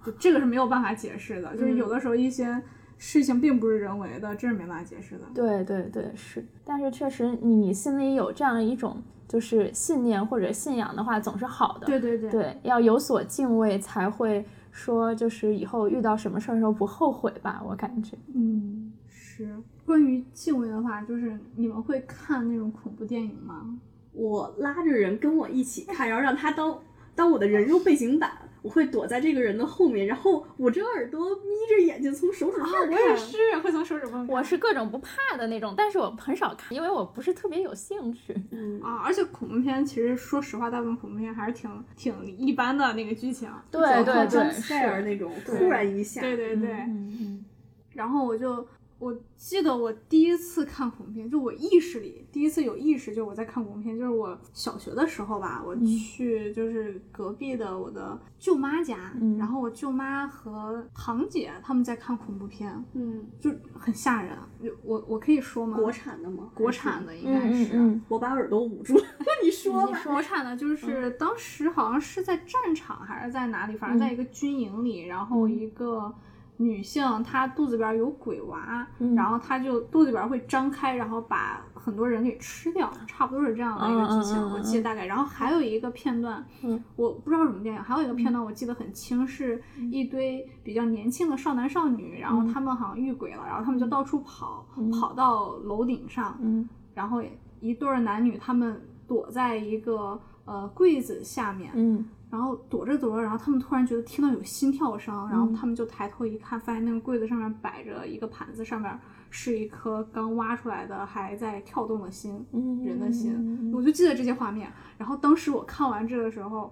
[0.05, 1.55] 就这个是没有办法解释的。
[1.55, 2.61] 就是有的时候一些
[2.99, 5.21] 事情并不是人为的，这是没办法解释的。
[5.33, 6.45] 对对对，是。
[6.63, 11.87] 但是确实，你心里有这样一种就是信念或者信仰的话，总是好的。
[11.87, 17.63] 对对对对，要有所敬畏，才会说就是以后遇到什么事儿的时候不后悔吧。
[17.65, 18.15] 我感觉。
[18.35, 19.49] 嗯，是。
[19.85, 23.75] 关于敬畏的话，就是你们会看那种恐怖电影吗？
[24.19, 26.77] 我拉着人跟我一起看，然后让他当
[27.15, 32.91] 当我的人肉背景板，我会躲在这个人的后面，然后捂着耳朵，眯着眼睛从手指缝儿看。
[32.91, 34.27] 我也是会从手指缝。
[34.27, 38.35] 我是各种不怕的那种，但是我很少看，因为我不是特别有兴趣。
[38.51, 43.49] 嗯，啊，而且恐怖片其实说实话，大部分恐怖片还是挺挺一般的那个剧情。
[43.71, 46.19] 对对对是那种对突然一下。
[46.19, 46.71] 对对对。
[46.71, 47.45] 嗯嗯
[47.93, 48.65] 然后我就
[48.99, 64.37] 我记得我第一次看恐怖片，就我意识里第一次有意识，就是我在看恐怖片，就是我小学的时候吧，我去就是隔壁的我的舅妈家，嗯然后我舅妈和堂姐他们在看恐怖片，嗯，就很吓人。
[64.61, 65.77] 就我我可以说吗？
[65.77, 66.49] 国产的吗？
[66.53, 67.69] 国产的应该是。
[67.73, 69.03] 嗯我把耳朵捂住了。
[69.41, 70.01] 你说吧。
[70.03, 76.13] 国产的就是当时好像是在战场还是在哪里，反正在一个军营里，然后一个
[76.61, 79.15] 女性她肚子里边有鬼娃，嗯。
[79.15, 85.05] 然后她就肚子里边会张开，然后把很多人给吃掉，差不多是这样的一个剧情，我记得大概。
[85.05, 86.83] 然后还有一个片段，嗯。
[86.97, 94.65] 我不知道什么电影，还有一个片段我记得很清，是一堆比较年轻的少男少女，然后他们好像遇鬼了，然后他们就到处跑，
[94.99, 96.67] 跑到楼顶上，嗯。
[96.93, 97.23] 然后
[97.61, 113.71] 一对儿男女他们躲在一个呃柜子下面，嗯然后躲着躲着，然后他们突然觉得听到有心跳声，然后他们就抬头一看，发现那个柜子上面摆着一个盘子，上面是一颗刚挖出来的还在跳动的心，嗯人的心。
[113.73, 114.71] 我就记得这些画面。
[114.97, 116.71] 然后当时我看完这个时候，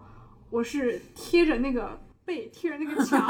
[0.49, 3.27] 我是贴着那个背，贴着那个墙，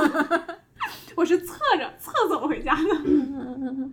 [1.16, 3.90] 我是侧着侧走回家的。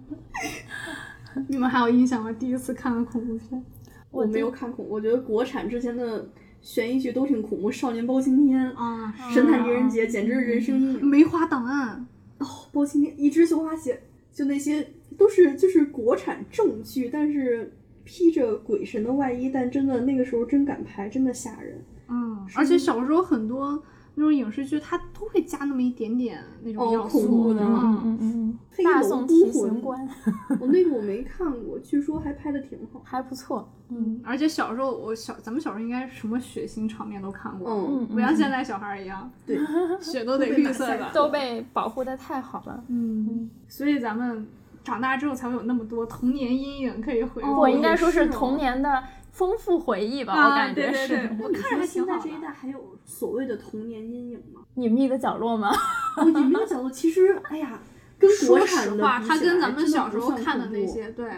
[1.48, 2.32] 你们还有印象吗？
[2.32, 3.64] 第一次看的恐怖片？
[4.10, 6.24] 我没有看恐，我觉得国产之前的
[6.64, 11.06] 悬疑剧都挺恐怖，《少年包青天》啊，神探狄仁杰》简直是人生阴影。
[11.06, 12.04] 梅花档案。
[12.38, 14.84] 哦，包青天，一只绣花鞋，就那些
[15.16, 17.72] 都是就是国产正剧，但是
[18.02, 21.80] 披着鬼神的外衣，但真的那个时候真敢拍，真的吓人。
[22.08, 23.80] 嗯，而且小时候很多
[24.16, 28.43] 那种影视剧，它都会加那么一点点那种哦要素，恐怖的嗯嗯嗯嗯，
[28.82, 30.08] 大宋孤魂提刑官
[30.60, 33.00] 我那个我没看过，据说还拍的挺好。
[33.04, 39.58] 还不错，嗯，而且小时候我小咱们小时候应该什么血腥场面都看过，嗯，不像现在小孩儿一样，对
[40.00, 42.82] 血都得绿色的，都被保护的太好了。
[42.88, 44.46] 嗯，所以咱们
[44.82, 47.60] 长大之后才会有那么多童年阴影可以回顾。
[47.60, 51.16] 我应该说是童年的丰富回忆吧，啊我感觉对对是。
[51.28, 54.62] 对我看着现在这一代还有所谓的童年阴影吗？
[54.76, 55.70] 隐秘的角落吗？
[56.16, 57.78] 哦，隐秘的角落其实，哎呀，
[58.26, 61.30] 跟国说产的实话，它跟咱们小时候看的那些，对，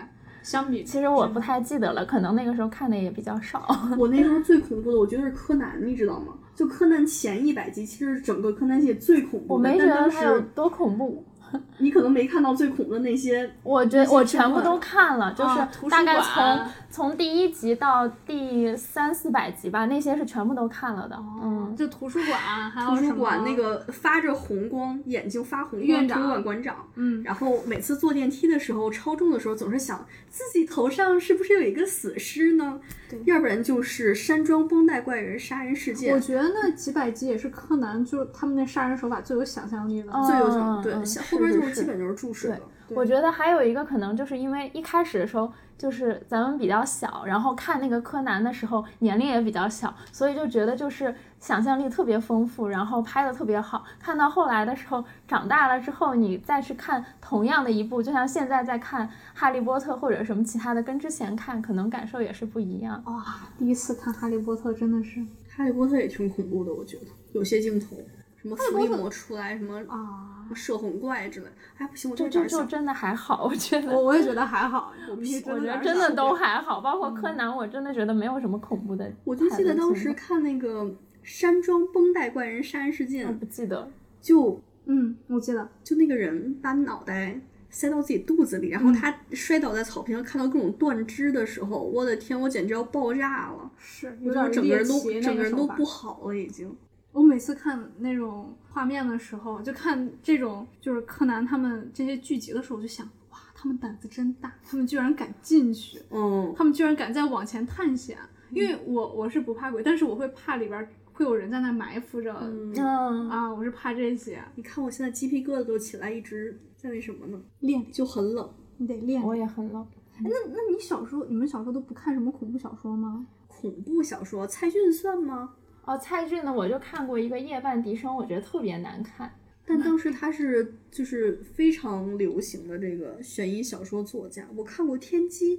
[0.43, 3.67] 相比，其实我不太记得了，可能那个时候看的也比较少。
[3.99, 6.35] 我那时候最恐怖的，我觉得是柯南，你知道吗？
[6.55, 9.55] 就柯南前一百集，其实是整个柯南系列最恐怖的。
[9.55, 11.23] 我没觉得它有时多恐怖，
[11.79, 21.17] 你可能没看到最恐怖的那些，我觉得我全部都看了，就是大概馆从从第一集到第三四百集吧，那些是全部都看了的。
[21.43, 22.39] 嗯，就图书馆，
[22.71, 26.19] 还有图书馆那，个发着红光、眼睛发红光院长。
[26.19, 32.81] 图书馆馆长，嗯，然后每次坐电梯的时候，超重的时候，总是想自己头上是不是有一个死尸呢？
[33.09, 40.13] 对要不然就是山庄绷带怪人杀人事件我，觉得那几百集也是柯南，就是他们那杀人手法最有想象力的。
[40.13, 42.61] 哦最有嗯对，后边就是基本就是注水了。
[42.91, 53.85] 我觉得还有一个可能，就是因为一开始的时候，就是咱们比较小，然后看那个柯南的时候年龄也比较小，所以就觉得就是想象力特别丰富，然后拍的特别好。
[54.01, 63.03] 看到后来的时候，长大了之后，你再去看同样的一部，就像现在在看《哈利波特》或者什么其他的，跟之前看可能感受也是不一样。
[63.07, 63.23] 哇，
[63.59, 67.97] 第一次看《哈利波特》真的是哈利波特也挺恐怖的，我觉得有些镜头，
[68.37, 71.47] 什么伏地魔出来，什么啊，摄红怪之类，
[71.79, 73.93] 哎不行，我就这就有点想，就真的还好，我觉得。
[73.93, 79.11] 我我也觉得还好，我 必须我觉得真的都还好，包括柯南，我真的觉得没有什么恐怖的。
[79.25, 80.91] 我就记得当时看那个
[81.23, 93.71] 山庄绷带怪人杀人事件，我不记得，就嗯，我记得，就那个人把脑袋塞到自己肚子里，嗯然后他摔倒在草坪上，看到各种断肢的时候，我的天，我简直要爆炸了！
[93.79, 96.75] 是我有点整个人都整个人都不好了，已经。
[97.13, 108.19] 我每次看那种画面的时候，就看这种就是柯南他们这些剧集的时候，我就想，哇，他们胆子真大，他们居然敢进去，嗯，他们居然敢再往前探险。
[108.51, 114.45] 因为我我是不怕鬼，但是我会怕里边会有人在那埋伏着、嗯，啊，我是怕这些。
[114.57, 117.41] 你看我现在鸡皮疙瘩都起来，一直在那什么呢？
[117.61, 118.47] 练就很冷。
[118.77, 119.23] 你得练。
[119.23, 119.87] 我也很冷。
[120.23, 123.27] 那那你小时候，你们小时候都不看什么恐怖小说吗？
[123.49, 125.55] 恐怖小说，蔡骏算吗？
[125.87, 129.33] 哦，蔡骏的我就看过一个《夜半笛声》，我觉得特别难看。
[129.65, 135.57] 但当时他是就是非常流行的这个悬疑小说作家，我看过《天机》，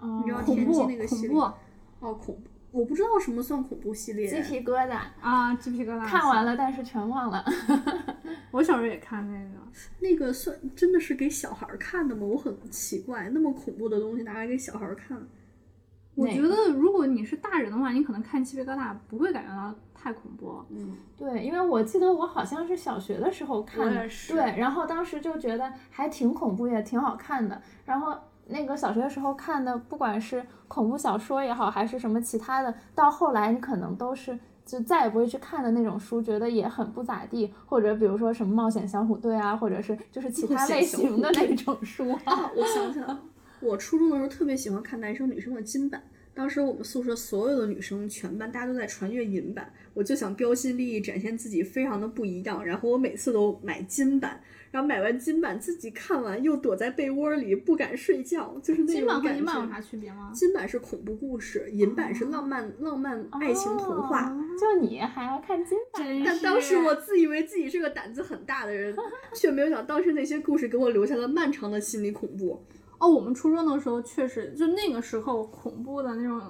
[0.00, 1.36] 嗯，你知道天机那个系列
[2.00, 4.26] 哦，恐怖，我不知道什么算恐怖系列。
[4.26, 6.06] 鸡皮疙瘩，啊，鸡皮疙瘩。
[6.06, 7.44] 看完了，但是全忘了。
[8.50, 9.60] 我小时候也看那个。
[10.00, 12.26] 那个算真的是给小孩儿看的吗？
[12.26, 15.20] 我很奇怪，那么恐怖的东西拿来给小孩儿看。
[16.14, 20.62] 我觉得如果你是大人的话，你可能看鸡皮疙瘩不会感觉到太恐怖。
[20.68, 27.60] 嗯，对，因为我记得我好像是小学的时候看的，对，然后当时就觉得还挺恐怖，也挺好看的。
[27.84, 28.14] 然后
[28.46, 37.52] 那个小学的时候看的，不管是恐怖小说也好，还是什么其他的，到后来你可能都是就再也不会去看的那种书，觉得也很不咋地。
[37.64, 42.20] 或者比如说什么冒险小虎队啊，或者是就是其他类型的那种书啊。
[42.26, 43.20] 啊，我想起来了，
[43.60, 46.02] 我初中的时候特别喜欢看男生女生的金版。
[46.32, 52.64] 当时我们宿舍所有的女生全班大家都在传阅银版，我就想标新立异，展现自己非常的不一样。
[52.64, 54.40] 然后我每次都买金版，
[54.70, 59.38] 然后买完金版自己看完又躲在被窝里不敢睡觉，就是那金版和种感觉。
[59.40, 60.30] 银版有啥区别吗？
[60.32, 64.32] 金版是恐怖故事，银版是浪漫、浪漫爱情童话。
[64.58, 66.22] 就你还要看金版？
[66.24, 68.94] 但当时我自以为自己是个胆子很大的人，
[69.34, 72.64] 却没有想当时那些故事给我留下了漫长的心理恐怖。
[73.00, 76.40] 哦，我们初中的时候确实，就那个时候恐怖的那种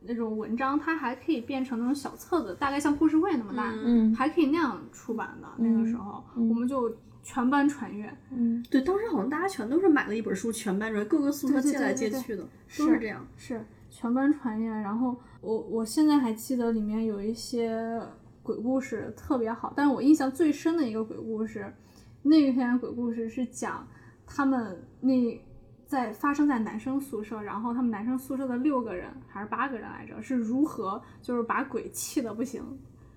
[0.00, 5.48] 那种文章，它还可以变成那种小册子，大概像故事会那么大，嗯还可以那样出版的。
[5.58, 8.08] 那个时候，我们就全班传阅。
[8.30, 13.26] 嗯，对，当时好像大家全都是买了一本书，全班传各个宿舍借来借去的，是都是这样。
[13.36, 14.70] 是全班传阅。
[14.70, 18.00] 然后我我现在还记得里面有一些
[18.44, 21.70] 鬼故事特别好，但是我印象最深的一个鬼故事，
[22.22, 23.86] 那篇鬼故事是讲
[24.24, 25.42] 他们那
[25.88, 32.62] 在发生在男生宿舍，然后他们男生宿舍的六个人还是八个人来着，是如何就是把鬼气的不行。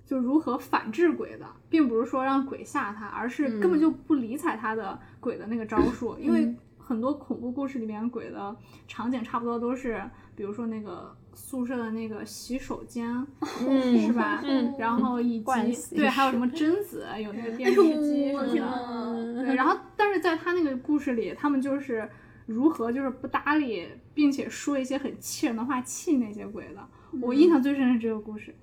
[0.03, 8.53] 就如何反制鬼的，并不是说让鬼吓他，而是根本就不理睬他的鬼的那个招数， 因为很多恐怖故事里面鬼的
[8.89, 10.03] 场景差不多都是，
[10.36, 13.26] 比如说那个宿舍的那个洗手间，
[13.65, 14.41] 嗯是吧？
[14.47, 18.55] 嗯然后以及对，还有什么贞 子，有那个电视机什么的。
[18.55, 19.43] 呐！
[19.45, 22.09] 对，然后但是在他那个故事里，他们就是
[22.51, 26.87] 如何就是不搭理，并且说一些很气人的话气那些鬼的。
[27.21, 28.53] 我印象最深是这个故事，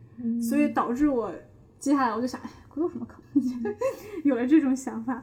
[0.40, 1.32] 所以导致我
[1.78, 3.70] 接下来我就想，哎，鬼有什么可怕？
[4.24, 5.22] 有了这种想法。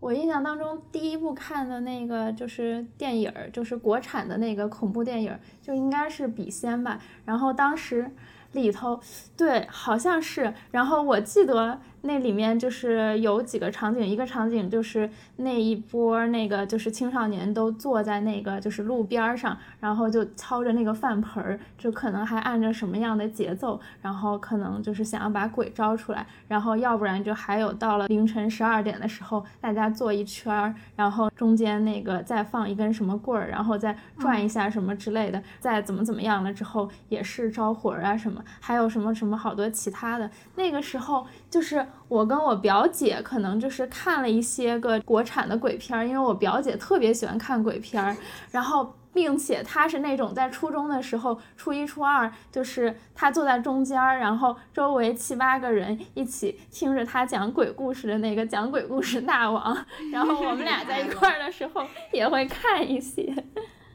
[0.00, 7.00] 我印象当中第一部看的那个就是电影儿，就是国产的那个恐怖电影，就应该是《笔仙》吧。
[7.24, 8.10] 然后当时
[8.50, 9.00] 里头，
[9.36, 10.52] 对，好像是。
[10.72, 40.28] 然后我记得那里面就是有几个场景，一个场景就是那一波那个就是青少年都坐在那个就是路边儿上，然后就敲着那个饭盆儿，就可能还按着什么样的节奏，然后可能就是想要把鬼招出来，然后要不然就还有到了凌晨十二点的时候，大家坐一圈儿，然后中间那个再放一根什么棍儿，然后再转一下什么之类的，再怎么怎么样了之后也是招魂儿啊什么，还有什么什么好多其他的。
[40.56, 48.16] 那个时候就是我跟我表姐可能就是看了一些个国产的鬼片儿，因为我表姐特别喜欢看鬼片儿，
[48.50, 48.94] 然后。
[49.14, 59.76] 并且她是那种在初中的时候，初一、初二，就是她坐在中间儿，然后周围七八个人一起听着他讲鬼故事的那个讲鬼故事大王，
[60.10, 63.30] 然后我们俩在一块儿的时候也会看一些。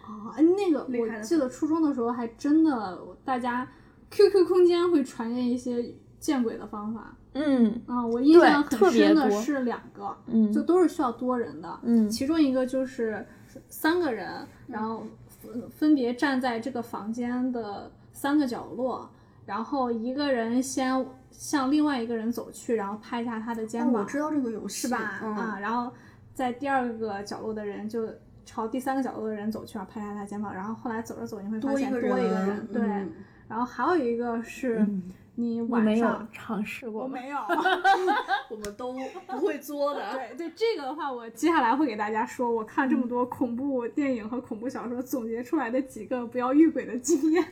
[0.05, 3.67] 哦，哎，那个我记得初中的时候还真的大家
[4.11, 5.83] QQ 空间会传阅一些
[6.27, 7.15] 见鬼的方法。
[7.35, 11.79] 嗯啊、我印象很深特别的是两个，嗯就都是需要多人的。
[11.83, 13.25] 嗯其中一个就是
[13.69, 15.05] 三个人，然后
[15.39, 19.09] 分分别站在这个房间的三个角落，
[19.45, 25.21] 然后一个人先向另外一个人走去，然后拍一下他的肩哦，膀，我知道这个游戏是吧？
[25.23, 25.89] 嗯、啊，然后
[26.33, 28.05] 在第二个角落的人就
[28.45, 32.83] 朝第三个角落的人走去，然后拍一下他肩膀，然后后来走着走，你会发多一个现多一个人人，对。
[32.83, 33.13] 嗯
[33.49, 35.01] 然后还有一个是你
[35.39, 37.15] 你没有晚上，尝试过吗？
[37.15, 37.37] 我没有。
[38.49, 38.91] 我们都
[39.27, 40.11] 不会作的。
[40.13, 47.45] 对对，这个的话，我接下来会给大家说，我看这么多恐怖电影和恐怖小说总结出来的几个不要遇鬼的经验。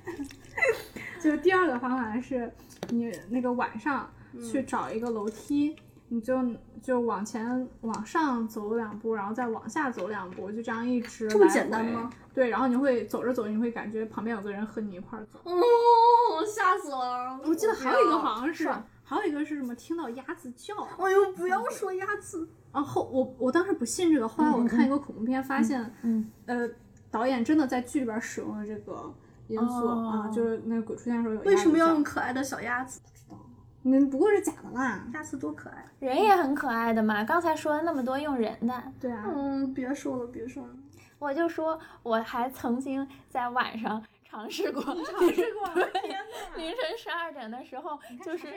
[1.21, 2.51] 就第二个方法是，
[2.89, 4.09] 你那个晚上
[4.41, 5.75] 去找一个楼梯，
[6.09, 6.39] 你就
[6.81, 12.09] 就往前往上走两步，然后再往下走两步，就这样一直这么简单吗？
[12.33, 15.39] 对，然后你会走着走，你会感觉旁边有个人和你一块儿走。
[15.43, 17.39] 哦，吓死了！
[17.43, 19.73] 我记得还有一个好像是是，还有一个是什么？
[19.75, 20.75] 听到鸭子叫。
[20.99, 22.47] 哎呦，不要说鸭子。
[22.71, 26.69] 然后我我当时不信这个，后来我看一个恐怖片，发现，嗯呃，
[27.09, 29.11] 导演真的在剧里边使用了这个
[29.47, 32.99] 因素、啊，哦就是那个鬼出现的时候有为什么要用可爱的小鸭子？
[33.91, 33.99] 叫？
[33.99, 35.05] 那不过是假的啦。
[35.13, 35.85] 鸭子多可爱！
[35.99, 40.69] 人也很可爱的嘛，刚才说了那么多用人的，对啊，嗯，别说了，别说了。
[41.17, 44.95] 我就说我还曾经在晚上尝试过，尝
[45.33, 45.67] 试过，
[46.01, 46.57] 天哪！
[46.57, 48.47] 凌晨十二点的时候，就是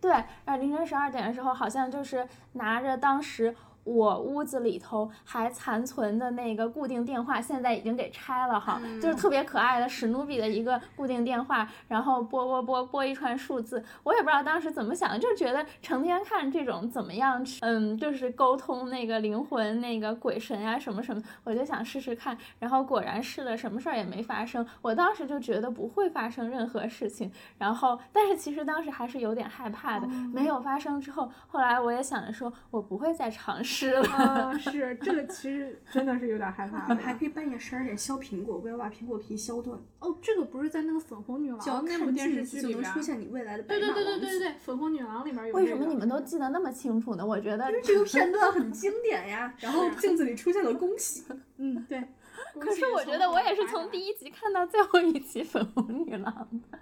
[0.00, 0.10] 对，
[0.44, 3.54] 然后凌晨十二点的时候，好像就是拿着当时
[3.86, 24.66] 我屋子里头还残存的那个固定电话，现在已经给拆了哈，就是特别可爱的史努比的一个固定电话，然后拨拨拨拨一串数字，我也不知道当时怎么想的，就觉得成天看这种怎么样去，嗯，就是沟通那个灵魂、那个鬼神啊什么什么，我就想试试看，然后果然试了，什么事儿也没发生。
[24.82, 34.02] 我当时就觉得不会发生任何事情，然后但是其实当时还是有点害怕的，没有发生之后，后来我也想着说，我不会再尝试尸了。
[34.08, 47.26] 啊，是这个其实真的是有点害怕还可以半夜十二点削苹果，不要把苹果皮削断，哦，这个不是在那个粉红女郎那部看电视剧里边出现你未来的白对对马王子对对对对对，粉红女郎里面有、为什么你们都记得那么清楚呢？
[47.26, 49.52] 我觉得，这个片段很经典呀。
[49.60, 51.24] 然后镜子里出现了恭喜，
[51.58, 52.02] 嗯，对。
[52.60, 56.78] 可是我觉得我也是从第一集看到最后一集《粉红女郎》的。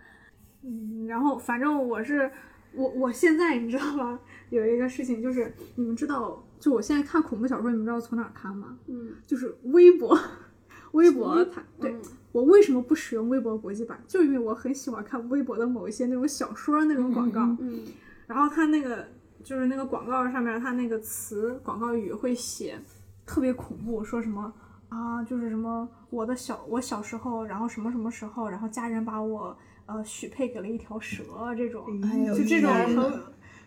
[0.63, 2.31] 嗯，然后反正我是
[2.73, 4.19] 我我现在你知道吗？
[4.55, 8.79] 有一个事情就是你们知道，就我现在看恐怖小说，你们知道从哪儿看吗？
[8.87, 10.19] 嗯，就是微博，
[10.93, 11.93] 微博它对。
[11.93, 12.01] 嗯
[12.35, 13.97] 我为什么不使用微博国际版？
[14.09, 17.85] 就因为我很喜欢看微博的某一些那种小说那种广告，嗯嗯
[18.27, 19.07] 然后它那个
[19.45, 22.77] 就是那个广告上面，它那个词广告语会写
[23.25, 24.53] 特别恐怖，说什么
[24.89, 31.23] 啊，就是什么我的小我小时候，然后什么什么时候，然后家人把我呃许配给了一条蛇
[31.57, 32.97] 这种，哎呦就这种很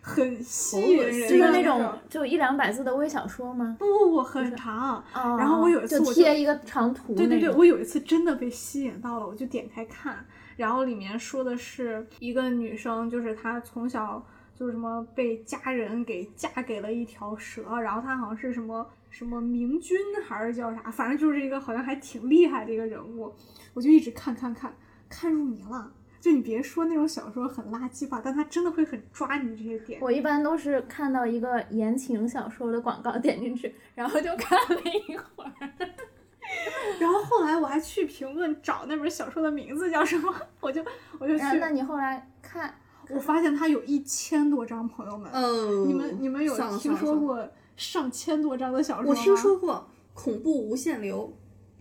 [0.08, 3.76] 很吸引人的，就是那种就一两百字的微小说吗？
[3.78, 10.24] 不不不很长，哦然后我有一次贴一个长图，对对对，我有一次真的被吸引到了，我就点开看，
[10.56, 19.96] 然后里面说的是一个女生，就是她从小就是什么被家人给嫁给了一条蛇，然后她好像是什么什么明君
[20.26, 23.32] 还是叫啥，反正就是一个好像还挺厉害的一个人物，
[23.74, 24.74] 我就一直看看看
[25.08, 25.92] 看入迷了。
[26.20, 30.00] 就你别说那种小说很垃圾吧，但它真的会很抓你这些点。
[30.00, 35.52] 我一般都是看到一个言情小说的广告点进去，然后就看了一会儿。
[36.98, 40.82] 然后后来我还去评论找那本小说的名字叫什么，我就
[41.18, 42.74] 我就去那你后来看，
[43.10, 47.46] 我发现它有一千多章，朋友们，哦，你们你们有听说过
[47.76, 49.08] 上千多章的小说吗？
[49.10, 51.32] 我听说过恐怖无限流、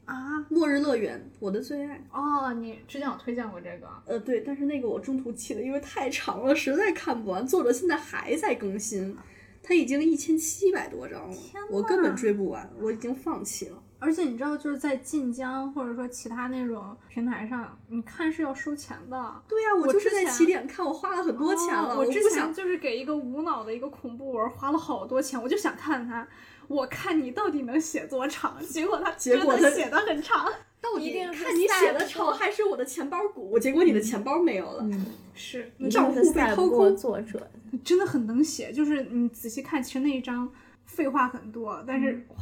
[0.07, 2.01] 啊，末日乐园，我的最爱。
[2.11, 7.45] 哦，你之前有推荐过这个，呃，对，但是那个我中途弃了，因为太长了，实在看不完。
[7.45, 9.15] 作者现在还在更新，
[9.61, 11.35] 他已经一千七百多章了，
[11.69, 13.83] 我根本追不完，我已经放弃了。
[13.99, 19.41] 而且你知道，就是在晋江或者说其他那种平台上，你看是要收钱的。
[19.47, 22.53] 对呀、我我就是在起点看，我花了很多钱了，哦我之前。
[22.53, 26.25] 就是给一个无脑的一个恐怖文花了好多钱，我就想看它，
[26.67, 30.51] 我看你到底能写多长，结果他结果他真的写的很长。
[30.79, 33.57] 到底一定看你写的赛长还是我的钱包鼓？
[33.57, 34.83] 结果你的钱包没有了。
[34.83, 37.49] 嗯，是，一账户被掏赛不过空作者。
[37.83, 40.49] 真的很能写，就是你仔细看，其实那一章
[40.85, 42.37] 废话很多，但是哇，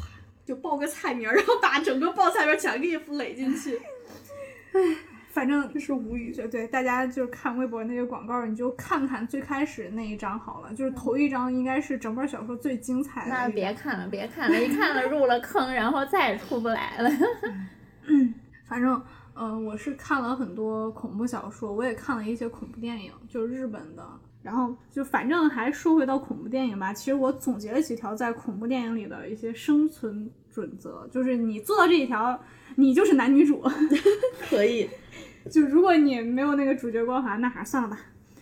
[0.46, 3.80] 就报个菜名，然后把整个报菜名儿全给你垒进去，
[5.36, 6.34] 反正就是无语。
[6.34, 13.50] 就对大家就是看微博那些广告，你就看看最开始那一章好了，就是头一章应该是整本小说最精彩的一那。
[13.50, 17.10] 别看了，别看了，一看了入了坑，然后再也出不来了。
[18.66, 19.02] 反正，
[19.34, 24.08] 嗯、我是看了很多恐怖小说，我也看了一些恐怖电影，就是日本的。
[24.42, 32.40] 然后就反正还说回到恐怖电影吧，其实我总结了几条在恐怖电影里的一些生存准则，就是你做到这一条，
[32.78, 33.62] 你就是男女主。
[34.50, 34.90] 可以，
[35.52, 38.00] 就如果你没有那个主角光环，那还是算了吧。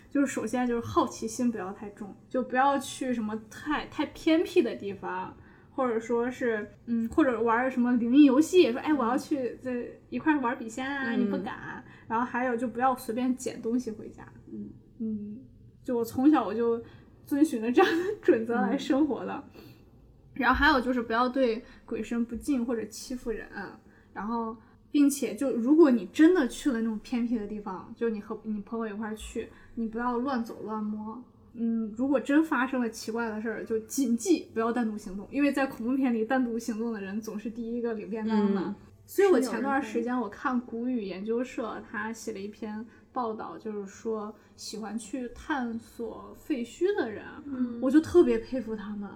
[0.08, 5.36] 就是首先就是好奇心不要太重，就不要去什么太太偏僻的地方，
[5.72, 11.82] 或者说是嗯，或者玩什么灵异游戏，说哎我要去这一块儿玩笔仙啊，你不敢。
[12.06, 14.22] 然后还有就不要随便捡东西回家。
[14.52, 15.38] 嗯嗯，
[15.82, 16.80] 就我从小我就
[17.26, 19.44] 遵循了这样的准则来生活的。
[20.34, 23.48] 然后还有就是不要对鬼神不敬或者欺负人，
[24.12, 24.56] 然后
[24.90, 31.22] 并且就如果你真的去了那种偏僻的地方，就你和你朋友一块儿去，你不要乱走乱摸。
[31.54, 38.60] 嗯，如果真发生了奇怪的事儿，就谨记不要单独行动，因为在恐怖片里，单独行动的人总是第一个领便当的。
[38.60, 38.74] 嗯
[39.06, 42.82] 所以我前段时间我看古语研究社，他写了一篇
[43.12, 49.10] 报道，就是说喜欢去探索废墟的人，嗯我就特别佩服他们，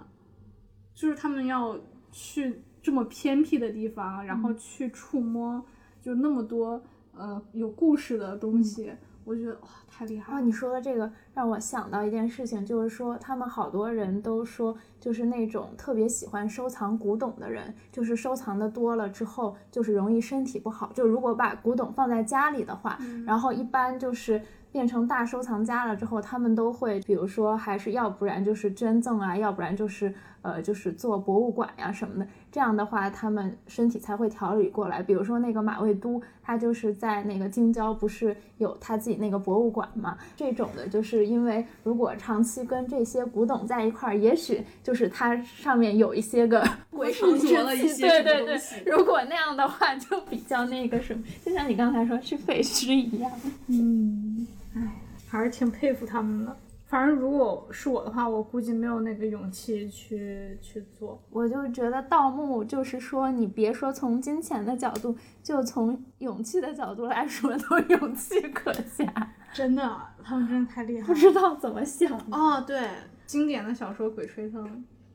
[0.98, 1.78] 就是他们要
[2.10, 5.64] 去这么偏僻的地方，然后去触摸
[6.02, 6.82] 就那么多
[7.16, 8.92] 呃有故事的东西，
[9.24, 10.44] 我觉得哇太厉害啊，了。
[10.44, 20.90] 你说的这个让我想到一件事情，就是说他们好多人都说，就是那种特别喜欢收藏古董的人，就是收藏的多了之后，就是容易身体不好。
[20.92, 24.42] 就如果把古董放在家里的话，然后一般就是。
[24.70, 32.26] 变成大收藏家了之后，他们都会，比如说，还是要不然就是捐赠啊，要不然就是呃，就是做博物馆呀、什么的。
[32.50, 35.02] 这样的话，他们身体才会调理过来。
[35.02, 40.16] 比如说那个马未都，他就是在那个京郊，不是有他自己那个博物馆嘛？
[40.36, 48.02] 这种的，就是因为如果长期跟这些古董在一块儿，也许就是它上面有一些个 鬼神着了一之气。
[48.02, 53.30] 对对对，如果那样的话，就比较那个什么，就像你刚才说去废墟一样。
[53.66, 54.82] 嗯，唉，
[55.28, 56.56] 还是挺佩服他们的。
[56.88, 61.22] 反正如果是我的话，我估计没有那个勇气去去做。
[61.28, 69.34] 我就觉得盗墓就是说，你别说从金钱的角度，就从勇气的角度来说，都勇气可嘉。
[69.52, 71.06] 真的，他们真的太厉害了。
[71.06, 72.18] 不知道怎么想。
[72.30, 72.88] 哦，对，
[73.26, 74.64] 经典的小说《鬼吹灯》，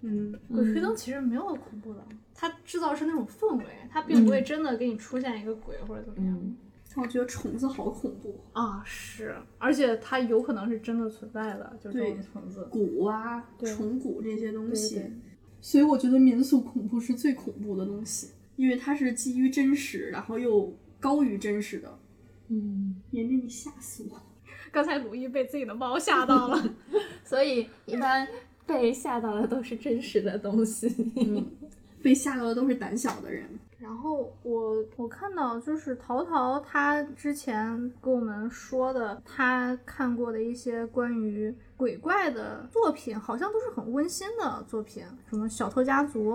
[0.02, 2.06] 嗯，鬼吹灯其实没有恐怖的，
[2.36, 6.38] 它制造是那种氛围，它并不会真的给你出现一个鬼或者怎么样。
[6.40, 6.56] 嗯，
[6.96, 12.68] 我觉得虫子好恐怖，啊，是，而且它有可能是真的存在的，就这对种虫子。
[12.72, 14.96] 蛊啊、对虫蛊这些东西。
[14.96, 15.12] 对对
[15.62, 21.98] 所以我觉得民俗恐怖是最恐怖的东西，因为它是基于真实，然后又高于真实的。
[22.50, 24.24] 嗯，妍妍，你吓死我了！
[24.72, 26.76] 刚才鲁豫被自己的猫吓到了。
[27.24, 28.28] 所以一般
[28.68, 30.94] 被吓到的都是真实的东西。
[31.16, 31.46] 嗯，
[32.04, 33.48] 被吓到的都是胆小的人。
[33.84, 46.32] 然后我我看到就是淘淘他之前跟我们说的，他看过的一些关于鬼怪的作品，好像都是很温馨的作品，什么《小偷家族》。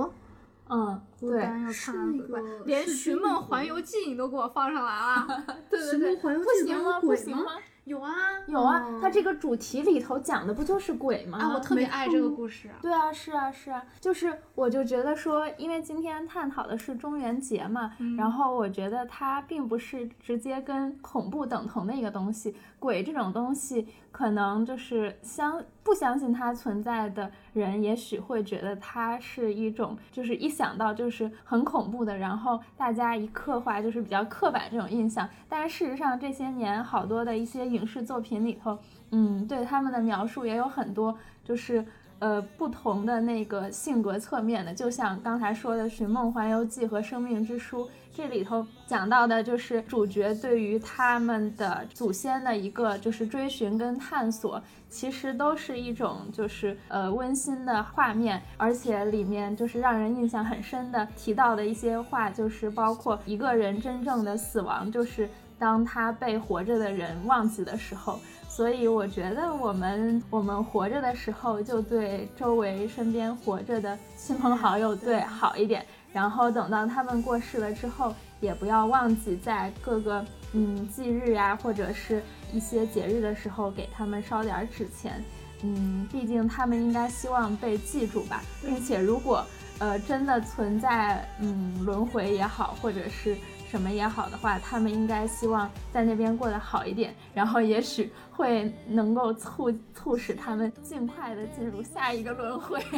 [0.69, 5.45] 嗯，孤单又是灿烂的鬼怪那个，连《寻梦环游记》你都给我放上来了。
[5.71, 7.01] 对寻梦环游不记行吗？
[7.01, 7.45] 不行吗？
[7.85, 8.12] 有啊，
[8.47, 11.39] 有啊哦，它这个主题里头讲的不就是鬼吗？
[11.39, 12.69] 啊，我特别爱这个故事。
[12.69, 22.55] 啊对啊，是啊，是啊，就是我就觉得说，因为今天探讨的是中元节嘛，然后我觉得它并不是直接跟恐怖等同的一个东西。
[22.79, 35.27] 鬼这种东西，可能就是相不相信它存在的人，也许会觉得它是一种，就是一想到就是就是很恐怖的，然后大家一刻画就是比较刻板这种印象。
[35.49, 38.79] 但是事实上这些年好多的一些影视作品里头，
[39.11, 41.83] 嗯，对他们的描述也有很多，就是
[42.19, 54.61] 呃不同的那个性格侧面的，就像刚才说的《寻梦环游记》和《生命之书》，这里头讲到的就是主角对于他们的祖先的一个就是追寻跟探索，
[54.91, 68.19] 其实都是一种就是呃温馨的画面，而且里面就是让人印象很深的提到的一些话，就是包括一个人真正的死亡，就是当他被活着的人忘记的时候。
[68.59, 82.21] 所以我觉得我们我们活着的时候，就对周围身边活着的亲朋好友对好一点，然后等到他们过世了之后，也不要忘记在各个嗯忌日呀、或者是
[82.53, 85.23] 一些节日的时候给他们烧点儿纸钱。
[85.63, 89.47] 嗯，毕竟他们应该希望被记住吧，并且如果
[89.79, 93.37] 呃真的存在嗯轮回也好，或者是
[93.71, 102.81] 什么也好的话，他们应该希望在那边过得好一点，然后也许会能够促促使他们尽快的进入下一个轮回。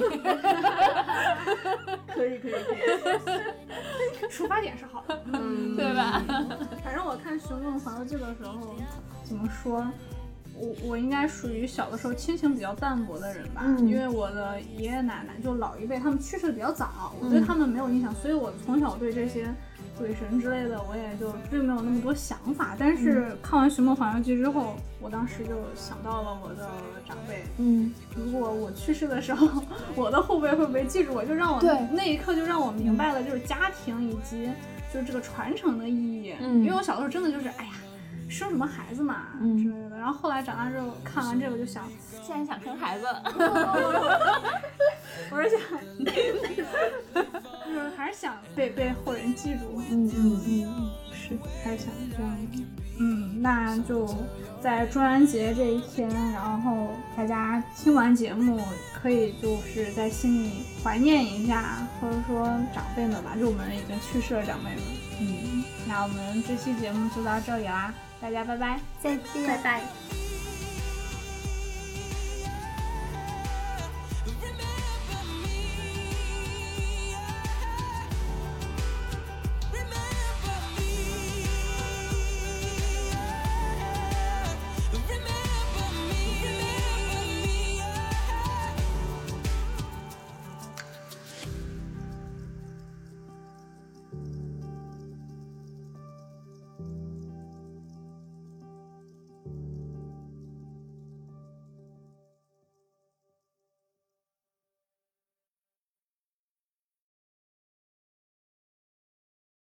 [2.14, 2.56] 可以可以可
[4.26, 5.22] 以，出发点是好的。
[5.32, 6.22] 嗯， 对吧？
[6.84, 8.74] 反正我看《寻梦环游记》的时候，
[9.24, 9.84] 怎么说？
[10.54, 19.48] 我我应该属于小的时候亲情比较淡薄的人吧，嗯因为我的爷爷奶奶就老一辈，他们去世的比较早，我对他们没有印象，所以我从小对这些
[20.00, 22.74] 鬼神之类的，我也就并没有那么多想法。
[22.78, 26.66] 但是看完《寻梦环游记》之后，我当时就想到了我的
[27.06, 29.46] 长辈，嗯，如果我去世的时候，
[29.94, 31.22] 我的后辈会不会记住我？
[31.24, 31.60] 就让我
[31.92, 34.48] 那一刻就让我明白了，就是家庭以及
[34.92, 36.34] 就是这个传承的意义。
[36.40, 37.72] 嗯因为我小的时候真的就是，哎呀，
[38.30, 39.98] 生什么孩子嘛、嗯之类的。
[39.98, 41.84] 然后后来长大之后看完这个就想，
[42.24, 43.04] 现在想生孩子，
[45.30, 45.60] 我是想，
[47.66, 49.82] 就是还是想被被后人记住。
[49.90, 52.64] 嗯嗯嗯，是，还是想这样的。
[53.02, 54.06] 嗯，那就
[54.62, 58.60] 在中元节这一天，然后大家听完节目，
[58.94, 64.78] 可以就是在心里怀念一下，或者说长辈们吧，就我们已经去世的长辈们。
[65.20, 68.78] 嗯，那我们这期节目就到这里啦，大家拜拜。
[69.02, 69.82] 再见，拜拜。